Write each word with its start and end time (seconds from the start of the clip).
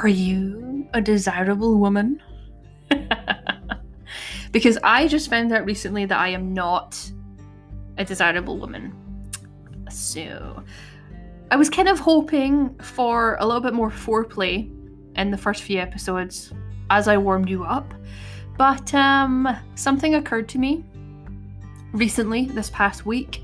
Are 0.00 0.08
you 0.08 0.86
a 0.94 1.00
desirable 1.00 1.76
woman? 1.76 2.22
because 4.52 4.78
I 4.84 5.08
just 5.08 5.28
found 5.28 5.52
out 5.52 5.64
recently 5.64 6.04
that 6.04 6.16
I 6.16 6.28
am 6.28 6.54
not 6.54 6.96
a 7.96 8.04
desirable 8.04 8.58
woman. 8.58 8.94
So 9.90 10.62
I 11.50 11.56
was 11.56 11.68
kind 11.68 11.88
of 11.88 11.98
hoping 11.98 12.78
for 12.78 13.36
a 13.40 13.46
little 13.46 13.60
bit 13.60 13.74
more 13.74 13.90
foreplay 13.90 14.70
in 15.16 15.32
the 15.32 15.36
first 15.36 15.64
few 15.64 15.80
episodes 15.80 16.52
as 16.90 17.08
I 17.08 17.16
warmed 17.16 17.48
you 17.48 17.64
up. 17.64 17.92
But 18.56 18.94
um, 18.94 19.48
something 19.74 20.14
occurred 20.14 20.48
to 20.50 20.58
me 20.58 20.84
recently, 21.92 22.44
this 22.44 22.70
past 22.70 23.04
week. 23.04 23.42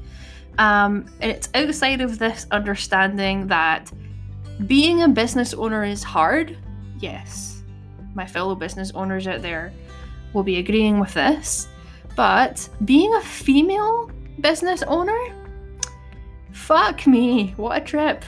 Um, 0.59 1.07
and 1.21 1.33
it's 1.33 1.49
outside 1.53 2.01
of 2.01 2.21
this 2.21 2.47
understanding 2.53 3.49
that 3.49 3.91
being 4.67 5.03
a 5.03 5.09
business 5.09 5.53
owner 5.53 5.83
is 5.85 6.05
hard. 6.05 6.57
Yes, 7.01 7.63
my 8.15 8.25
fellow 8.25 8.55
business 8.55 8.93
owners 8.95 9.27
out 9.27 9.43
there 9.43 9.73
will 10.33 10.45
be 10.45 10.59
agreeing 10.59 11.01
with 11.01 11.13
this. 11.13 11.67
But 12.15 12.69
being 12.85 13.13
a 13.15 13.21
female 13.21 14.11
business 14.41 14.85
owner, 14.85 15.19
fuck 16.53 17.05
me, 17.05 17.53
what 17.57 17.83
a 17.83 17.85
trip. 17.85 18.25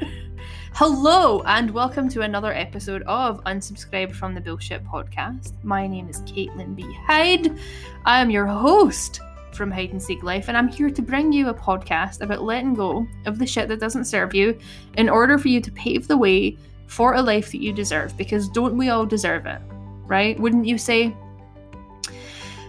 Hello, 0.74 1.42
and 1.42 1.72
welcome 1.72 2.08
to 2.10 2.20
another 2.20 2.52
episode 2.52 3.02
of 3.02 3.42
Unsubscribed 3.42 4.14
from 4.14 4.32
the 4.32 4.40
Bullshit 4.40 4.84
podcast. 4.84 5.54
My 5.64 5.88
name 5.88 6.08
is 6.08 6.20
Caitlin 6.22 6.76
B. 6.76 6.84
Hyde. 7.04 7.58
I 8.06 8.20
am 8.20 8.30
your 8.30 8.46
host 8.46 9.20
from 9.54 9.70
Hide 9.70 9.92
and 9.92 10.02
Seek 10.02 10.22
Life, 10.22 10.48
and 10.48 10.56
I'm 10.56 10.68
here 10.68 10.90
to 10.90 11.02
bring 11.02 11.32
you 11.32 11.48
a 11.48 11.54
podcast 11.54 12.20
about 12.20 12.42
letting 12.42 12.74
go 12.74 13.06
of 13.26 13.38
the 13.38 13.46
shit 13.46 13.68
that 13.68 13.80
doesn't 13.80 14.04
serve 14.04 14.34
you 14.34 14.58
in 14.96 15.08
order 15.08 15.38
for 15.38 15.48
you 15.48 15.60
to 15.60 15.70
pave 15.72 16.08
the 16.08 16.16
way 16.16 16.56
for 16.86 17.14
a 17.14 17.22
life 17.22 17.50
that 17.52 17.62
you 17.62 17.72
deserve. 17.72 18.16
Because 18.16 18.48
don't 18.48 18.76
we 18.76 18.88
all 18.88 19.06
deserve 19.06 19.46
it, 19.46 19.60
right? 20.06 20.38
Wouldn't 20.38 20.66
you 20.66 20.78
say? 20.78 21.16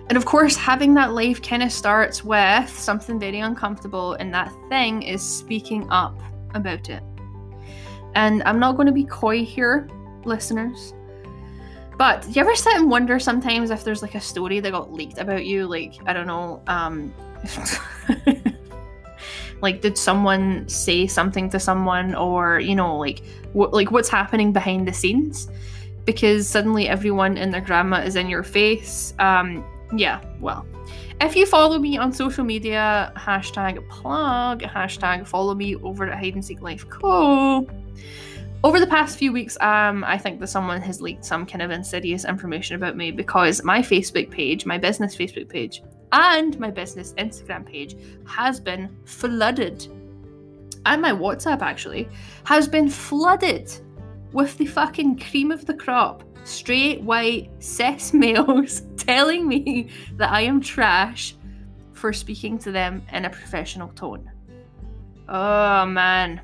And 0.08 0.17
of 0.17 0.25
course, 0.25 0.56
having 0.56 0.94
that 0.94 1.13
life 1.13 1.41
kind 1.41 1.63
of 1.63 1.72
starts 1.72 2.23
with 2.23 2.69
something 2.69 3.19
very 3.19 3.39
uncomfortable, 3.39 4.13
and 4.13 4.33
that 4.33 4.53
thing 4.69 5.02
is 5.02 5.22
speaking 5.22 5.89
up 5.89 6.19
about 6.53 6.89
it. 6.89 7.03
And 8.13 8.44
I'm 8.44 8.59
not 8.59 8.75
going 8.75 8.88
to 8.88 8.94
be 8.94 9.03
coy 9.03 9.44
here, 9.44 9.89
listeners. 10.23 10.94
But 11.97 12.23
do 12.23 12.31
you 12.31 12.41
ever 12.41 12.55
sit 12.55 12.75
and 12.75 12.89
wonder 12.89 13.19
sometimes 13.19 13.71
if 13.71 13.83
there's 13.83 14.01
like 14.01 14.15
a 14.15 14.21
story 14.21 14.59
that 14.59 14.71
got 14.71 14.91
leaked 14.91 15.17
about 15.17 15.45
you? 15.45 15.67
Like, 15.67 15.93
I 16.05 16.13
don't 16.13 16.27
know, 16.27 16.61
um, 16.67 17.13
like 19.61 19.81
did 19.81 19.97
someone 19.97 20.67
say 20.67 21.07
something 21.07 21.49
to 21.51 21.59
someone, 21.59 22.16
or 22.16 22.59
you 22.59 22.75
know, 22.75 22.97
like 22.97 23.23
what 23.53 23.73
like 23.73 23.91
what's 23.91 24.09
happening 24.09 24.51
behind 24.51 24.88
the 24.88 24.93
scenes? 24.93 25.49
Because 26.03 26.47
suddenly 26.47 26.88
everyone 26.88 27.38
and 27.38 27.53
their 27.53 27.61
grandma 27.61 28.01
is 28.01 28.16
in 28.16 28.29
your 28.29 28.43
face. 28.43 29.13
Um, 29.19 29.63
yeah, 29.95 30.21
well, 30.39 30.66
if 31.21 31.35
you 31.35 31.45
follow 31.45 31.79
me 31.79 31.97
on 31.97 32.11
social 32.11 32.43
media, 32.43 33.13
hashtag 33.16 33.88
plug, 33.89 34.61
hashtag 34.61 35.25
follow 35.25 35.55
me 35.55 35.77
over 35.77 36.07
at 36.07 36.19
Hide 36.19 36.33
and 36.33 36.43
Seek 36.43 36.61
Life 36.61 36.88
Co 36.89 37.67
over 38.66 38.80
the 38.80 38.88
past 38.88 39.19
few 39.19 39.31
weeks, 39.31 39.59
um, 39.61 40.03
I 40.03 40.17
think 40.17 40.39
that 40.39 40.47
someone 40.47 40.81
has 40.81 40.99
leaked 40.99 41.23
some 41.23 41.45
kind 41.45 41.61
of 41.61 41.69
insidious 41.69 42.25
information 42.25 42.75
about 42.75 42.97
me 42.97 43.11
because 43.11 43.63
my 43.63 43.80
Facebook 43.80 44.31
page, 44.31 44.66
my 44.66 44.80
business 44.80 45.16
Facebook 45.16 45.47
page, 45.47 45.83
and 46.11 46.59
my 46.59 46.72
business 46.72 47.13
Instagram 47.19 47.63
page 47.63 47.95
has 48.25 48.59
been 48.59 48.97
flooded. 49.05 49.85
And 50.88 50.99
my 50.99 51.11
WhatsApp 51.11 51.61
actually 51.61 52.09
has 52.45 52.67
been 52.67 52.89
flooded 52.89 53.72
with 54.33 54.57
the 54.57 54.66
fucking 54.66 55.19
cream 55.19 55.52
of 55.52 55.67
the 55.67 55.75
crop, 55.75 56.23
straight 56.44 57.03
white 57.03 57.52
cis 57.59 58.13
males 58.16 58.81
telling 58.97 59.47
me 59.47 59.90
that 60.13 60.31
I 60.31 60.41
am 60.41 60.59
trash 60.59 61.35
for 61.94 62.11
speaking 62.11 62.57
to 62.59 62.72
them 62.72 63.06
in 63.13 63.25
a 63.25 63.29
professional 63.29 63.90
tone. 63.90 64.31
Oh 65.29 65.85
man 65.85 66.41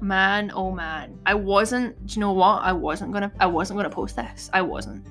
man 0.00 0.50
oh 0.54 0.70
man. 0.70 1.18
I 1.26 1.34
wasn't 1.34 2.06
do 2.06 2.14
you 2.14 2.20
know 2.20 2.32
what? 2.32 2.62
I 2.62 2.72
wasn't 2.72 3.12
gonna 3.12 3.32
i 3.40 3.46
wasn't 3.46 3.78
gonna 3.78 3.90
post 3.90 4.16
this. 4.16 4.50
I 4.52 4.62
wasn't. 4.62 5.06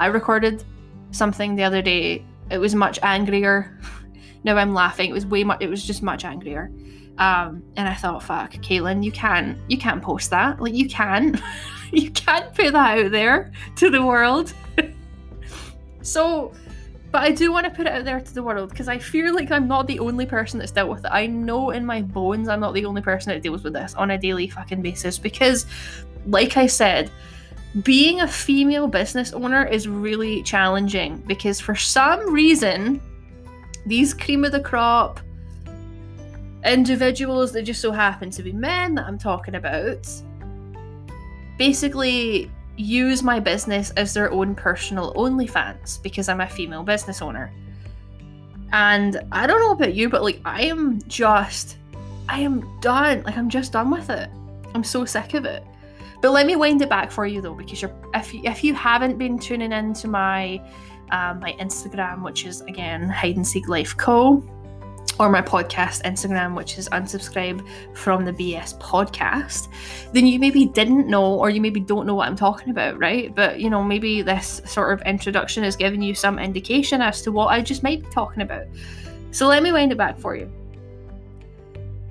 I 0.00 0.06
recorded 0.06 0.64
something 1.10 1.54
the 1.56 1.64
other 1.64 1.82
day. 1.82 2.24
It 2.50 2.58
was 2.58 2.74
much 2.74 2.98
angrier. 3.02 3.78
Now 4.44 4.58
i'm 4.58 4.74
laughing. 4.74 5.08
It 5.08 5.14
was 5.14 5.24
way 5.24 5.42
much 5.42 5.62
it 5.62 5.70
was 5.70 5.82
just 5.82 6.02
much 6.02 6.26
angrier. 6.26 6.70
Um 7.16 7.62
and 7.76 7.88
i 7.88 7.94
thought 7.94 8.22
fuck 8.22 8.52
caitlin 8.54 9.02
you 9.02 9.10
can't 9.10 9.56
you 9.68 9.78
can't 9.78 10.02
post 10.02 10.28
that. 10.30 10.60
Like 10.60 10.74
you 10.74 10.88
can't. 10.88 11.40
You 11.92 12.10
can't 12.10 12.52
put 12.52 12.72
that 12.72 12.98
out 12.98 13.12
there 13.12 13.52
to 13.76 13.88
the 13.88 14.04
world. 14.04 14.52
So 16.02 16.52
but 17.14 17.22
I 17.22 17.30
do 17.30 17.52
want 17.52 17.64
to 17.64 17.70
put 17.70 17.86
it 17.86 17.92
out 17.92 18.04
there 18.04 18.18
to 18.18 18.34
the 18.34 18.42
world 18.42 18.70
because 18.70 18.88
I 18.88 18.98
feel 18.98 19.32
like 19.36 19.52
I'm 19.52 19.68
not 19.68 19.86
the 19.86 20.00
only 20.00 20.26
person 20.26 20.58
that's 20.58 20.72
dealt 20.72 20.90
with 20.90 21.04
it. 21.04 21.12
I 21.12 21.28
know 21.28 21.70
in 21.70 21.86
my 21.86 22.02
bones 22.02 22.48
I'm 22.48 22.58
not 22.58 22.74
the 22.74 22.84
only 22.86 23.02
person 23.02 23.32
that 23.32 23.40
deals 23.40 23.62
with 23.62 23.72
this 23.72 23.94
on 23.94 24.10
a 24.10 24.18
daily 24.18 24.48
fucking 24.48 24.82
basis 24.82 25.16
because, 25.16 25.64
like 26.26 26.56
I 26.56 26.66
said, 26.66 27.12
being 27.84 28.22
a 28.22 28.26
female 28.26 28.88
business 28.88 29.32
owner 29.32 29.64
is 29.64 29.86
really 29.86 30.42
challenging 30.42 31.18
because 31.18 31.60
for 31.60 31.76
some 31.76 32.32
reason, 32.32 33.00
these 33.86 34.12
cream 34.12 34.44
of 34.44 34.50
the 34.50 34.58
crop 34.58 35.20
individuals 36.64 37.52
that 37.52 37.62
just 37.62 37.80
so 37.80 37.92
happen 37.92 38.28
to 38.30 38.42
be 38.42 38.50
men 38.50 38.96
that 38.96 39.06
I'm 39.06 39.18
talking 39.18 39.54
about 39.54 40.04
basically 41.58 42.50
use 42.76 43.22
my 43.22 43.38
business 43.40 43.90
as 43.92 44.14
their 44.14 44.30
own 44.32 44.54
personal 44.54 45.14
OnlyFans 45.14 46.02
because 46.02 46.28
I'm 46.28 46.40
a 46.40 46.48
female 46.48 46.82
business 46.82 47.22
owner. 47.22 47.52
And 48.72 49.20
I 49.30 49.46
don't 49.46 49.60
know 49.60 49.72
about 49.72 49.94
you, 49.94 50.08
but 50.08 50.22
like 50.22 50.40
I 50.44 50.64
am 50.64 51.00
just 51.06 51.76
I 52.28 52.40
am 52.40 52.80
done. 52.80 53.22
Like 53.22 53.36
I'm 53.36 53.48
just 53.48 53.72
done 53.72 53.90
with 53.90 54.10
it. 54.10 54.28
I'm 54.74 54.84
so 54.84 55.04
sick 55.04 55.34
of 55.34 55.44
it. 55.44 55.64
But 56.20 56.32
let 56.32 56.46
me 56.46 56.56
wind 56.56 56.80
it 56.82 56.88
back 56.88 57.10
for 57.10 57.26
you 57.26 57.40
though, 57.40 57.54
because 57.54 57.82
you're 57.82 57.94
if 58.14 58.32
you, 58.34 58.40
if 58.44 58.64
you 58.64 58.74
haven't 58.74 59.18
been 59.18 59.38
tuning 59.38 59.72
into 59.72 60.08
my 60.08 60.60
um, 61.12 61.38
my 61.38 61.52
Instagram, 61.60 62.22
which 62.22 62.46
is 62.46 62.62
again 62.62 63.08
Hide 63.08 63.36
and 63.36 63.46
Seek 63.46 63.68
Life 63.68 63.96
Co 63.96 64.42
or 65.18 65.28
my 65.28 65.40
podcast 65.40 66.02
Instagram, 66.02 66.56
which 66.56 66.78
is 66.78 66.88
unsubscribe 66.88 67.66
from 67.94 68.24
the 68.24 68.32
BS 68.32 68.78
podcast, 68.78 69.68
then 70.12 70.26
you 70.26 70.38
maybe 70.38 70.66
didn't 70.66 71.06
know 71.06 71.34
or 71.34 71.50
you 71.50 71.60
maybe 71.60 71.80
don't 71.80 72.06
know 72.06 72.14
what 72.14 72.28
I'm 72.28 72.36
talking 72.36 72.70
about, 72.70 72.98
right? 72.98 73.34
But 73.34 73.60
you 73.60 73.70
know, 73.70 73.82
maybe 73.82 74.22
this 74.22 74.60
sort 74.64 74.92
of 74.92 75.06
introduction 75.06 75.62
has 75.64 75.76
given 75.76 76.02
you 76.02 76.14
some 76.14 76.38
indication 76.38 77.00
as 77.00 77.22
to 77.22 77.32
what 77.32 77.46
I 77.46 77.60
just 77.60 77.82
might 77.82 78.02
be 78.02 78.10
talking 78.10 78.42
about. 78.42 78.66
So 79.30 79.46
let 79.46 79.62
me 79.62 79.72
wind 79.72 79.92
it 79.92 79.98
back 79.98 80.18
for 80.18 80.36
you. 80.36 80.50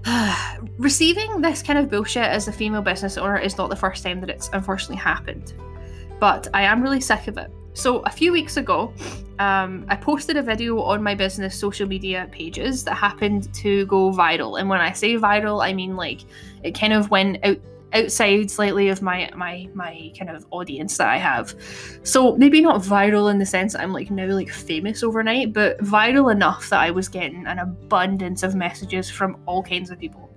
Receiving 0.77 1.41
this 1.41 1.61
kind 1.61 1.79
of 1.79 1.89
bullshit 1.89 2.23
as 2.23 2.47
a 2.47 2.51
female 2.51 2.81
business 2.81 3.17
owner 3.17 3.37
is 3.37 3.57
not 3.57 3.69
the 3.69 3.75
first 3.75 4.03
time 4.03 4.19
that 4.21 4.29
it's 4.29 4.49
unfortunately 4.53 4.97
happened. 4.97 5.53
But 6.19 6.47
I 6.53 6.63
am 6.63 6.81
really 6.81 7.01
sick 7.01 7.27
of 7.27 7.37
it. 7.37 7.51
So, 7.73 7.99
a 8.01 8.11
few 8.11 8.31
weeks 8.31 8.57
ago, 8.57 8.93
um, 9.39 9.85
I 9.89 9.95
posted 9.95 10.37
a 10.37 10.43
video 10.43 10.79
on 10.81 11.01
my 11.01 11.15
business 11.15 11.55
social 11.55 11.87
media 11.87 12.29
pages 12.31 12.83
that 12.83 12.93
happened 12.93 13.53
to 13.55 13.85
go 13.87 14.11
viral. 14.11 14.59
And 14.59 14.69
when 14.69 14.79
I 14.79 14.91
say 14.91 15.15
viral, 15.15 15.63
I 15.63 15.73
mean 15.73 15.95
like 15.95 16.21
it 16.63 16.77
kind 16.77 16.93
of 16.93 17.09
went 17.09 17.43
out 17.43 17.57
outside 17.93 18.49
slightly 18.49 18.89
of 18.89 19.01
my 19.01 19.29
my 19.35 19.69
my 19.73 20.11
kind 20.17 20.29
of 20.29 20.45
audience 20.51 20.97
that 20.97 21.07
I 21.07 21.17
have. 21.17 21.55
So 22.03 22.35
maybe 22.37 22.61
not 22.61 22.81
viral 22.81 23.31
in 23.31 23.39
the 23.39 23.45
sense 23.45 23.73
that 23.73 23.81
I'm 23.81 23.93
like 23.93 24.11
now 24.11 24.27
like 24.27 24.49
famous 24.49 25.03
overnight, 25.03 25.53
but 25.53 25.79
viral 25.79 26.31
enough 26.31 26.69
that 26.69 26.79
I 26.79 26.91
was 26.91 27.07
getting 27.07 27.45
an 27.47 27.59
abundance 27.59 28.43
of 28.43 28.55
messages 28.55 29.09
from 29.09 29.37
all 29.45 29.63
kinds 29.63 29.89
of 29.89 29.99
people. 29.99 30.29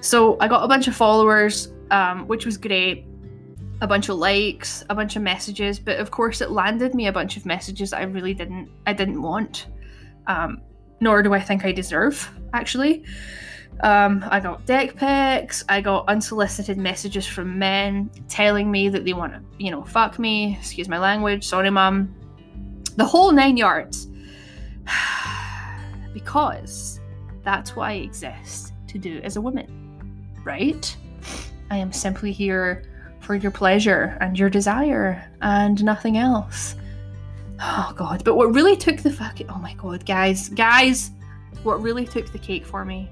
So 0.00 0.36
I 0.40 0.46
got 0.46 0.64
a 0.64 0.68
bunch 0.68 0.86
of 0.86 0.94
followers, 0.94 1.72
um, 1.90 2.28
which 2.28 2.46
was 2.46 2.56
great 2.56 3.04
a 3.80 3.86
bunch 3.86 4.08
of 4.08 4.16
likes, 4.16 4.84
a 4.90 4.94
bunch 4.94 5.16
of 5.16 5.22
messages, 5.22 5.78
but 5.78 5.98
of 5.98 6.10
course 6.10 6.40
it 6.40 6.50
landed 6.50 6.94
me 6.94 7.06
a 7.06 7.12
bunch 7.12 7.36
of 7.36 7.46
messages 7.46 7.92
I 7.92 8.02
really 8.02 8.34
didn't 8.34 8.70
I 8.86 8.92
didn't 8.92 9.22
want. 9.22 9.68
Um, 10.26 10.62
nor 11.00 11.22
do 11.22 11.32
I 11.32 11.40
think 11.40 11.64
I 11.64 11.72
deserve, 11.72 12.28
actually. 12.52 13.04
Um, 13.80 14.24
I 14.28 14.40
got 14.40 14.66
deck 14.66 14.96
pics, 14.96 15.64
I 15.68 15.80
got 15.80 16.08
unsolicited 16.08 16.76
messages 16.76 17.26
from 17.26 17.58
men 17.58 18.10
telling 18.28 18.70
me 18.70 18.88
that 18.88 19.04
they 19.04 19.12
want 19.12 19.34
to, 19.34 19.40
you 19.58 19.70
know, 19.70 19.84
fuck 19.84 20.18
me, 20.18 20.56
excuse 20.58 20.88
my 20.88 20.98
language, 20.98 21.46
sorry 21.46 21.70
mum. 21.70 22.12
The 22.96 23.04
whole 23.04 23.30
nine 23.30 23.56
yards. 23.56 24.08
because 26.12 27.00
that's 27.44 27.76
what 27.76 27.88
I 27.88 27.94
exist 27.94 28.72
to 28.88 28.98
do 28.98 29.20
as 29.22 29.36
a 29.36 29.40
woman, 29.40 30.26
right? 30.42 30.96
I 31.70 31.76
am 31.76 31.92
simply 31.92 32.32
here 32.32 32.82
for 33.28 33.34
your 33.34 33.50
pleasure 33.50 34.16
and 34.22 34.38
your 34.38 34.48
desire 34.48 35.22
and 35.42 35.84
nothing 35.84 36.16
else. 36.16 36.76
Oh 37.60 37.92
god, 37.94 38.24
but 38.24 38.36
what 38.36 38.54
really 38.54 38.74
took 38.74 38.96
the 39.02 39.10
fucking 39.10 39.50
oh 39.50 39.58
my 39.58 39.74
god, 39.74 40.06
guys, 40.06 40.48
guys, 40.48 41.10
what 41.62 41.82
really 41.82 42.06
took 42.06 42.32
the 42.32 42.38
cake 42.38 42.64
for 42.64 42.86
me 42.86 43.10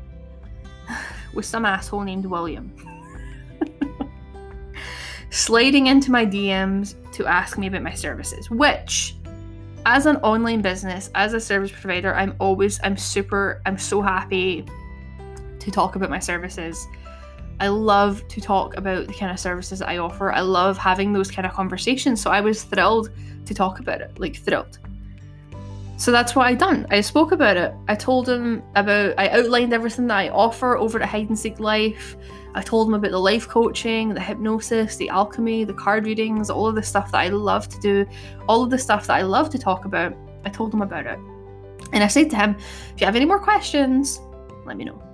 was 1.35 1.47
some 1.47 1.67
asshole 1.67 2.01
named 2.01 2.25
William. 2.25 2.73
sliding 5.31 5.89
into 5.89 6.11
my 6.11 6.25
DMs 6.25 6.95
to 7.13 7.27
ask 7.27 7.59
me 7.59 7.67
about 7.67 7.83
my 7.83 7.93
services, 7.93 8.49
which 8.49 9.17
as 9.85 10.07
an 10.07 10.17
online 10.23 10.63
business, 10.63 11.11
as 11.15 11.35
a 11.35 11.41
service 11.41 11.71
provider, 11.71 12.15
I'm 12.15 12.35
always 12.41 12.81
I'm 12.83 12.97
super 12.97 13.61
I'm 13.67 13.77
so 13.77 14.01
happy 14.01 14.65
to 15.59 15.71
talk 15.71 15.95
about 15.95 16.09
my 16.09 16.21
services. 16.21 16.87
I 17.58 17.69
love 17.69 18.26
to 18.29 18.41
talk 18.41 18.76
about 18.76 19.06
the 19.06 19.14
kind 19.14 19.32
of 19.32 19.41
services 19.41 19.81
I 19.81 19.97
offer. 19.97 20.31
I 20.32 20.41
love 20.41 20.76
having 20.76 21.12
those 21.12 21.31
kind 21.31 21.47
of 21.47 21.53
conversations. 21.53 22.20
So 22.20 22.31
I 22.31 22.41
was 22.41 22.64
thrilled 22.64 23.11
to 23.47 23.55
talk 23.55 23.81
about 23.81 24.00
it, 24.00 24.19
like 24.19 24.37
thrilled. 24.37 24.79
So 25.99 26.12
that's 26.12 26.37
what 26.37 26.47
I 26.47 26.55
done. 26.55 26.87
I 26.91 27.00
spoke 27.00 27.32
about 27.32 27.56
it. 27.56 27.73
I 27.88 27.94
told 27.94 28.29
him 28.29 28.62
about 28.75 29.14
I 29.17 29.29
outlined 29.31 29.73
everything 29.73 30.06
that 30.08 30.19
I 30.19 30.29
offer 30.29 30.76
over 30.76 31.00
at 31.00 31.08
Hide 31.08 31.31
and 31.31 31.38
Seek 31.38 31.58
Life. 31.58 32.17
I 32.55 32.61
told 32.61 32.88
him 32.88 32.94
about 32.94 33.11
the 33.11 33.19
life 33.19 33.49
coaching, 33.49 34.12
the 34.12 34.20
hypnosis, 34.20 34.97
the 34.97 35.08
alchemy, 35.08 35.64
the 35.64 35.75
card 35.75 36.05
readings, 36.05 36.50
all 36.50 36.67
of 36.67 36.75
the 36.75 36.82
stuff 36.82 37.12
that 37.12 37.19
I 37.19 37.29
love 37.29 37.69
to 37.69 37.79
do, 37.81 38.06
all 38.49 38.62
of 38.62 38.70
the 38.70 38.79
stuff 38.79 39.06
that 39.06 39.17
I 39.17 39.23
love 39.23 39.49
to 39.50 39.58
talk 39.58 39.87
about. 39.87 40.14
I 40.44 40.50
told 40.50 40.73
him 40.73 40.82
about 40.82 41.06
it. 41.06 41.19
And 41.93 42.05
I 42.05 42.08
said 42.08 42.31
to 42.31 42.37
him, 42.37 42.56
if 42.94 43.00
you 43.00 43.06
have 43.06 43.17
any 43.17 43.26
more 43.26 43.38
questions, 43.38 44.20
let 44.67 44.76
me 44.76 44.85
know. 44.85 45.06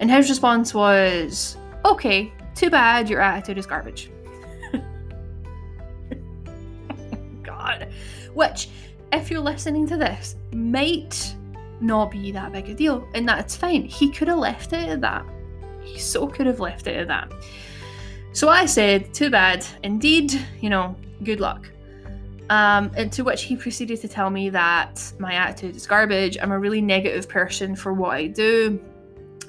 And 0.00 0.10
his 0.10 0.28
response 0.28 0.74
was, 0.74 1.56
okay, 1.84 2.32
too 2.54 2.70
bad 2.70 3.08
your 3.10 3.20
attitude 3.20 3.58
is 3.58 3.66
garbage. 3.66 4.10
God. 7.42 7.88
Which, 8.34 8.68
if 9.12 9.30
you're 9.30 9.40
listening 9.40 9.86
to 9.88 9.96
this, 9.96 10.36
might 10.52 11.34
not 11.80 12.10
be 12.10 12.32
that 12.32 12.52
big 12.52 12.68
a 12.68 12.74
deal, 12.74 13.08
and 13.14 13.28
that's 13.28 13.56
fine. 13.56 13.82
He 13.82 14.10
could 14.10 14.28
have 14.28 14.38
left 14.38 14.72
it 14.72 14.88
at 14.88 15.00
that. 15.00 15.24
He 15.82 15.98
so 15.98 16.26
could 16.26 16.46
have 16.46 16.60
left 16.60 16.86
it 16.86 16.96
at 16.96 17.08
that. 17.08 17.32
So 18.32 18.48
I 18.48 18.66
said, 18.66 19.12
too 19.14 19.30
bad. 19.30 19.64
Indeed, 19.82 20.32
you 20.60 20.70
know, 20.70 20.94
good 21.24 21.40
luck. 21.40 21.68
Um, 22.50 22.90
and 22.96 23.12
to 23.12 23.24
which 23.24 23.42
he 23.42 23.56
proceeded 23.56 24.00
to 24.00 24.08
tell 24.08 24.30
me 24.30 24.48
that 24.50 25.12
my 25.18 25.34
attitude 25.34 25.76
is 25.76 25.86
garbage. 25.86 26.38
I'm 26.40 26.52
a 26.52 26.58
really 26.58 26.80
negative 26.80 27.28
person 27.28 27.76
for 27.76 27.92
what 27.92 28.12
I 28.16 28.26
do. 28.26 28.80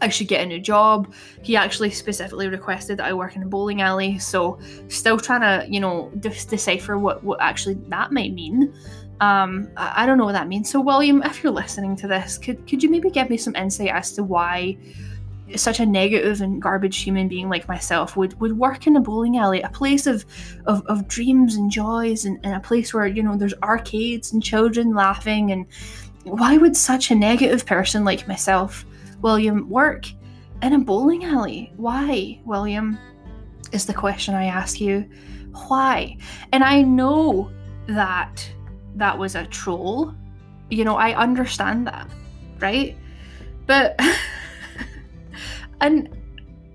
I 0.02 0.10
should 0.10 0.28
get 0.28 0.42
a 0.42 0.46
new 0.46 0.60
job. 0.60 1.14
He 1.42 1.56
actually 1.56 1.92
specifically 1.92 2.48
requested 2.48 2.98
that 2.98 3.06
I 3.06 3.14
work 3.14 3.36
in 3.36 3.44
a 3.44 3.48
bowling 3.48 3.82
alley. 3.82 4.18
So, 4.20 4.60
still 4.88 5.18
trying 5.18 5.42
to, 5.42 5.72
you 5.72 5.80
know, 5.80 6.12
decipher 6.20 6.98
what 6.98 7.24
what 7.24 7.42
actually 7.42 7.76
that 7.90 8.12
might 8.12 8.34
mean. 8.34 8.74
Um, 9.22 9.70
I, 9.76 10.04
I 10.04 10.06
don't 10.06 10.18
know 10.18 10.26
what 10.26 10.34
that 10.34 10.48
means. 10.48 10.70
So, 10.72 10.80
William, 10.80 11.22
if 11.24 11.44
you're 11.44 11.54
listening 11.54 11.96
to 11.98 12.08
this, 12.08 12.38
could 12.38 12.66
could 12.68 12.82
you 12.82 12.90
maybe 12.90 13.10
give 13.10 13.30
me 13.30 13.38
some 13.38 13.56
insight 13.56 13.90
as 13.90 14.14
to 14.14 14.24
why 14.24 14.78
such 15.56 15.80
a 15.80 15.86
negative 15.86 16.42
and 16.42 16.62
garbage 16.62 16.98
human 16.98 17.28
being 17.28 17.50
like 17.50 17.68
myself 17.68 18.16
would 18.16 18.40
would 18.40 18.58
work 18.58 18.88
in 18.88 18.96
a 18.96 19.02
bowling 19.02 19.38
alley, 19.38 19.62
a 19.62 19.70
place 19.70 20.08
of 20.08 20.26
of, 20.66 20.86
of 20.88 21.08
dreams 21.08 21.56
and 21.56 21.72
joys, 21.72 22.26
and, 22.26 22.40
and 22.44 22.56
a 22.56 22.60
place 22.60 22.94
where 22.94 23.08
you 23.08 23.24
know 23.24 23.36
there's 23.36 23.54
arcades 23.64 24.32
and 24.32 24.44
children 24.44 24.94
laughing 24.94 25.52
and 25.52 25.66
why 26.24 26.58
would 26.58 26.76
such 26.76 27.12
a 27.12 27.16
negative 27.16 27.66
person 27.66 28.04
like 28.04 28.28
myself 28.28 28.86
William, 29.22 29.70
work 29.70 30.06
in 30.62 30.74
a 30.74 30.80
bowling 30.80 31.26
alley? 31.26 31.72
Why, 31.76 32.40
William? 32.46 32.98
Is 33.72 33.86
the 33.86 33.94
question 33.94 34.34
I 34.34 34.46
ask 34.46 34.82
you. 34.82 35.10
Why? 35.68 36.18
And 36.52 36.64
I 36.64 36.82
know 36.82 37.52
that 37.88 38.50
that 38.96 39.18
was 39.18 39.36
a 39.36 39.46
troll. 39.48 40.14
You 40.70 40.86
know, 40.86 40.96
I 40.96 41.16
understand 41.16 41.88
that, 41.88 42.10
right? 42.60 42.98
But, 43.66 44.00
and 45.82 46.10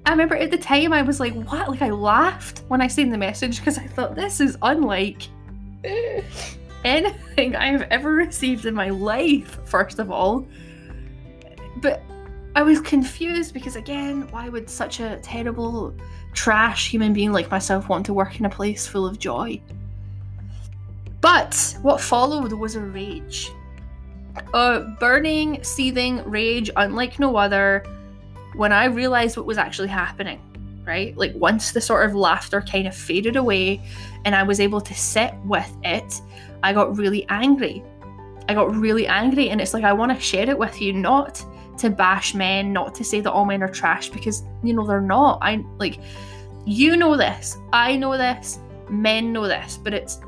I 0.06 0.10
remember 0.10 0.36
at 0.36 0.50
the 0.50 0.58
time 0.58 0.92
I 0.92 1.02
was 1.02 1.20
like, 1.20 1.34
what? 1.34 1.68
Like, 1.68 1.82
I 1.82 1.90
laughed 1.90 2.62
when 2.68 2.80
I 2.80 2.86
seen 2.88 3.10
the 3.10 3.18
message 3.18 3.58
because 3.58 3.78
I 3.78 3.86
thought 3.86 4.14
this 4.14 4.40
is 4.40 4.56
unlike 4.62 5.22
anything 6.84 7.56
I 7.56 7.72
have 7.72 7.82
ever 7.90 8.12
received 8.12 8.66
in 8.66 8.74
my 8.74 8.90
life, 8.90 9.58
first 9.64 9.98
of 9.98 10.10
all. 10.10 10.46
But 11.76 12.02
I 12.56 12.62
was 12.62 12.80
confused 12.80 13.52
because, 13.52 13.74
again, 13.74 14.28
why 14.30 14.48
would 14.48 14.70
such 14.70 15.00
a 15.00 15.18
terrible, 15.22 15.94
trash 16.32 16.88
human 16.88 17.12
being 17.12 17.32
like 17.32 17.50
myself 17.50 17.88
want 17.88 18.06
to 18.06 18.14
work 18.14 18.38
in 18.38 18.46
a 18.46 18.50
place 18.50 18.86
full 18.86 19.06
of 19.06 19.18
joy? 19.18 19.60
But 21.20 21.76
what 21.82 22.00
followed 22.00 22.52
was 22.52 22.76
a 22.76 22.80
rage. 22.80 23.50
A 24.52 24.80
burning, 25.00 25.62
seething 25.64 26.22
rage 26.24 26.70
unlike 26.76 27.18
no 27.18 27.36
other 27.36 27.84
when 28.56 28.72
I 28.72 28.84
realized 28.84 29.36
what 29.36 29.46
was 29.46 29.58
actually 29.58 29.88
happening, 29.88 30.40
right? 30.86 31.16
Like, 31.16 31.32
once 31.34 31.72
the 31.72 31.80
sort 31.80 32.08
of 32.08 32.14
laughter 32.14 32.60
kind 32.60 32.86
of 32.86 32.94
faded 32.94 33.34
away 33.34 33.80
and 34.24 34.34
I 34.34 34.44
was 34.44 34.60
able 34.60 34.80
to 34.80 34.94
sit 34.94 35.34
with 35.44 35.76
it, 35.82 36.20
I 36.62 36.72
got 36.72 36.96
really 36.96 37.26
angry. 37.28 37.82
I 38.48 38.54
got 38.54 38.74
really 38.74 39.06
angry, 39.06 39.48
and 39.48 39.60
it's 39.60 39.72
like, 39.72 39.84
I 39.84 39.92
want 39.92 40.12
to 40.12 40.20
share 40.20 40.48
it 40.48 40.58
with 40.58 40.80
you, 40.80 40.92
not 40.92 41.44
to 41.78 41.90
bash 41.90 42.34
men, 42.34 42.72
not 42.72 42.94
to 42.96 43.04
say 43.04 43.20
that 43.20 43.32
all 43.32 43.44
men 43.44 43.62
are 43.62 43.68
trash 43.68 44.08
because 44.08 44.42
you 44.62 44.72
know 44.72 44.86
they're 44.86 45.00
not. 45.00 45.38
I 45.42 45.64
like 45.78 45.98
you 46.66 46.96
know 46.96 47.16
this. 47.16 47.56
I 47.72 47.96
know 47.96 48.16
this. 48.16 48.58
Men 48.88 49.32
know 49.32 49.46
this, 49.46 49.78
but 49.82 49.94
it's 49.94 50.20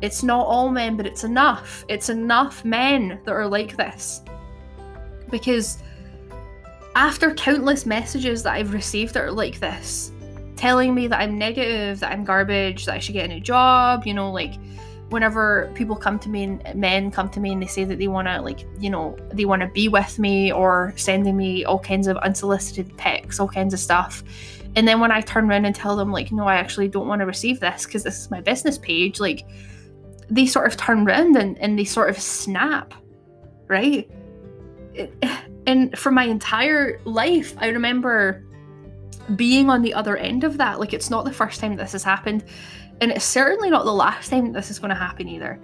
it's 0.00 0.22
not 0.22 0.46
all 0.46 0.70
men, 0.70 0.96
but 0.96 1.06
it's 1.06 1.24
enough. 1.24 1.84
It's 1.88 2.08
enough 2.08 2.64
men 2.64 3.20
that 3.24 3.32
are 3.32 3.46
like 3.46 3.76
this. 3.76 4.22
Because 5.30 5.78
after 6.94 7.34
countless 7.34 7.86
messages 7.86 8.42
that 8.42 8.52
I've 8.52 8.72
received 8.72 9.14
that 9.14 9.24
are 9.24 9.32
like 9.32 9.60
this, 9.60 10.12
telling 10.56 10.94
me 10.94 11.08
that 11.08 11.20
I'm 11.20 11.38
negative, 11.38 12.00
that 12.00 12.12
I'm 12.12 12.24
garbage, 12.24 12.86
that 12.86 12.94
I 12.94 12.98
should 12.98 13.14
get 13.14 13.24
a 13.24 13.28
new 13.28 13.40
job, 13.40 14.06
you 14.06 14.14
know, 14.14 14.30
like 14.30 14.54
whenever 15.10 15.70
people 15.74 15.96
come 15.96 16.18
to 16.18 16.28
me 16.28 16.44
and 16.44 16.74
men 16.74 17.10
come 17.10 17.28
to 17.28 17.40
me 17.40 17.52
and 17.52 17.62
they 17.62 17.66
say 17.66 17.84
that 17.84 17.98
they 17.98 18.08
want 18.08 18.26
to 18.26 18.40
like 18.40 18.66
you 18.78 18.90
know 18.90 19.16
they 19.32 19.44
want 19.44 19.60
to 19.62 19.68
be 19.68 19.88
with 19.88 20.18
me 20.18 20.52
or 20.52 20.92
sending 20.96 21.36
me 21.36 21.64
all 21.64 21.78
kinds 21.78 22.06
of 22.06 22.16
unsolicited 22.18 22.96
pics 22.96 23.38
all 23.38 23.48
kinds 23.48 23.74
of 23.74 23.80
stuff. 23.80 24.24
And 24.76 24.88
then 24.88 24.98
when 24.98 25.12
i 25.12 25.20
turn 25.20 25.48
around 25.48 25.66
and 25.66 25.74
tell 25.74 25.94
them 25.94 26.10
like 26.10 26.32
no 26.32 26.46
i 26.46 26.56
actually 26.56 26.88
don't 26.88 27.06
want 27.06 27.20
to 27.20 27.26
receive 27.26 27.60
this 27.60 27.86
because 27.86 28.02
this 28.02 28.18
is 28.18 28.30
my 28.30 28.40
business 28.40 28.76
page 28.76 29.20
like 29.20 29.46
they 30.30 30.46
sort 30.46 30.66
of 30.66 30.76
turn 30.76 31.06
around 31.06 31.36
and, 31.36 31.58
and 31.58 31.78
they 31.78 31.84
sort 31.84 32.10
of 32.10 32.18
snap 32.18 32.94
right? 33.68 34.10
And 35.66 35.98
for 35.98 36.10
my 36.10 36.24
entire 36.24 37.00
life 37.06 37.54
i 37.58 37.68
remember 37.68 38.44
being 39.36 39.70
on 39.70 39.82
the 39.82 39.94
other 39.94 40.16
end 40.16 40.44
of 40.44 40.58
that. 40.58 40.78
Like 40.78 40.92
it's 40.92 41.10
not 41.10 41.24
the 41.24 41.32
first 41.32 41.60
time 41.60 41.76
this 41.76 41.92
has 41.92 42.04
happened 42.04 42.44
and 43.00 43.10
it's 43.10 43.24
certainly 43.24 43.70
not 43.70 43.84
the 43.84 43.92
last 43.92 44.30
time 44.30 44.52
this 44.52 44.70
is 44.70 44.78
going 44.78 44.90
to 44.90 44.94
happen 44.94 45.28
either. 45.28 45.60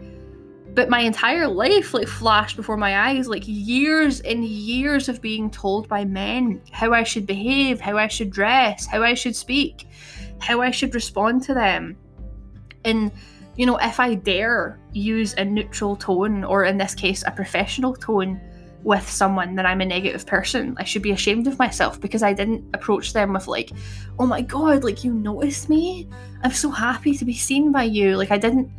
But 0.75 0.89
my 0.89 1.01
entire 1.01 1.49
life 1.49 1.95
like 1.95 2.07
flashed 2.07 2.57
before 2.57 2.77
my 2.77 3.09
eyes, 3.09 3.27
like 3.27 3.43
years 3.47 4.21
and 4.21 4.45
years 4.45 5.09
of 5.09 5.21
being 5.21 5.51
told 5.51 5.89
by 5.89 6.05
men 6.05 6.63
how 6.71 6.93
I 6.93 7.03
should 7.03 7.27
behave, 7.27 7.81
how 7.81 7.97
I 7.97 8.07
should 8.07 8.31
dress, 8.31 8.87
how 8.87 9.03
I 9.03 9.15
should 9.15 9.35
speak, 9.35 9.89
how 10.39 10.61
I 10.61 10.71
should 10.71 10.95
respond 10.95 11.43
to 11.45 11.55
them. 11.55 11.97
And 12.85 13.11
you 13.57 13.67
know, 13.67 13.77
if 13.79 14.01
I 14.01 14.15
dare 14.15 14.79
use 14.93 15.35
a 15.35 15.45
neutral 15.45 15.97
tone, 15.97 16.45
or 16.45 16.65
in 16.65 16.79
this 16.79 16.95
case, 16.95 17.25
a 17.27 17.31
professional 17.31 17.95
tone, 17.95 18.41
with 18.83 19.09
someone 19.09 19.55
that 19.57 19.67
I'm 19.67 19.81
a 19.81 19.85
negative 19.85 20.27
person. 20.27 20.75
I 20.79 20.85
should 20.85 21.03
be 21.03 21.13
ashamed 21.13 21.47
of 21.47 21.59
myself 21.59 22.01
because 22.01 22.23
I 22.23 22.33
didn't 22.33 22.65
approach 22.75 23.13
them 23.13 23.33
with 23.35 23.47
like, 23.47 23.71
"Oh 24.19 24.27
my 24.27 24.41
god, 24.41 24.85
like 24.85 25.05
you 25.05 25.13
noticed 25.13 25.69
me? 25.69 26.09
I'm 26.43 26.53
so 26.53 26.71
happy 26.71 27.15
to 27.17 27.25
be 27.25 27.35
seen 27.35 27.73
by 27.73 27.85
you." 27.85 28.17
Like 28.17 28.31
I 28.31 28.39
didn't 28.39 28.71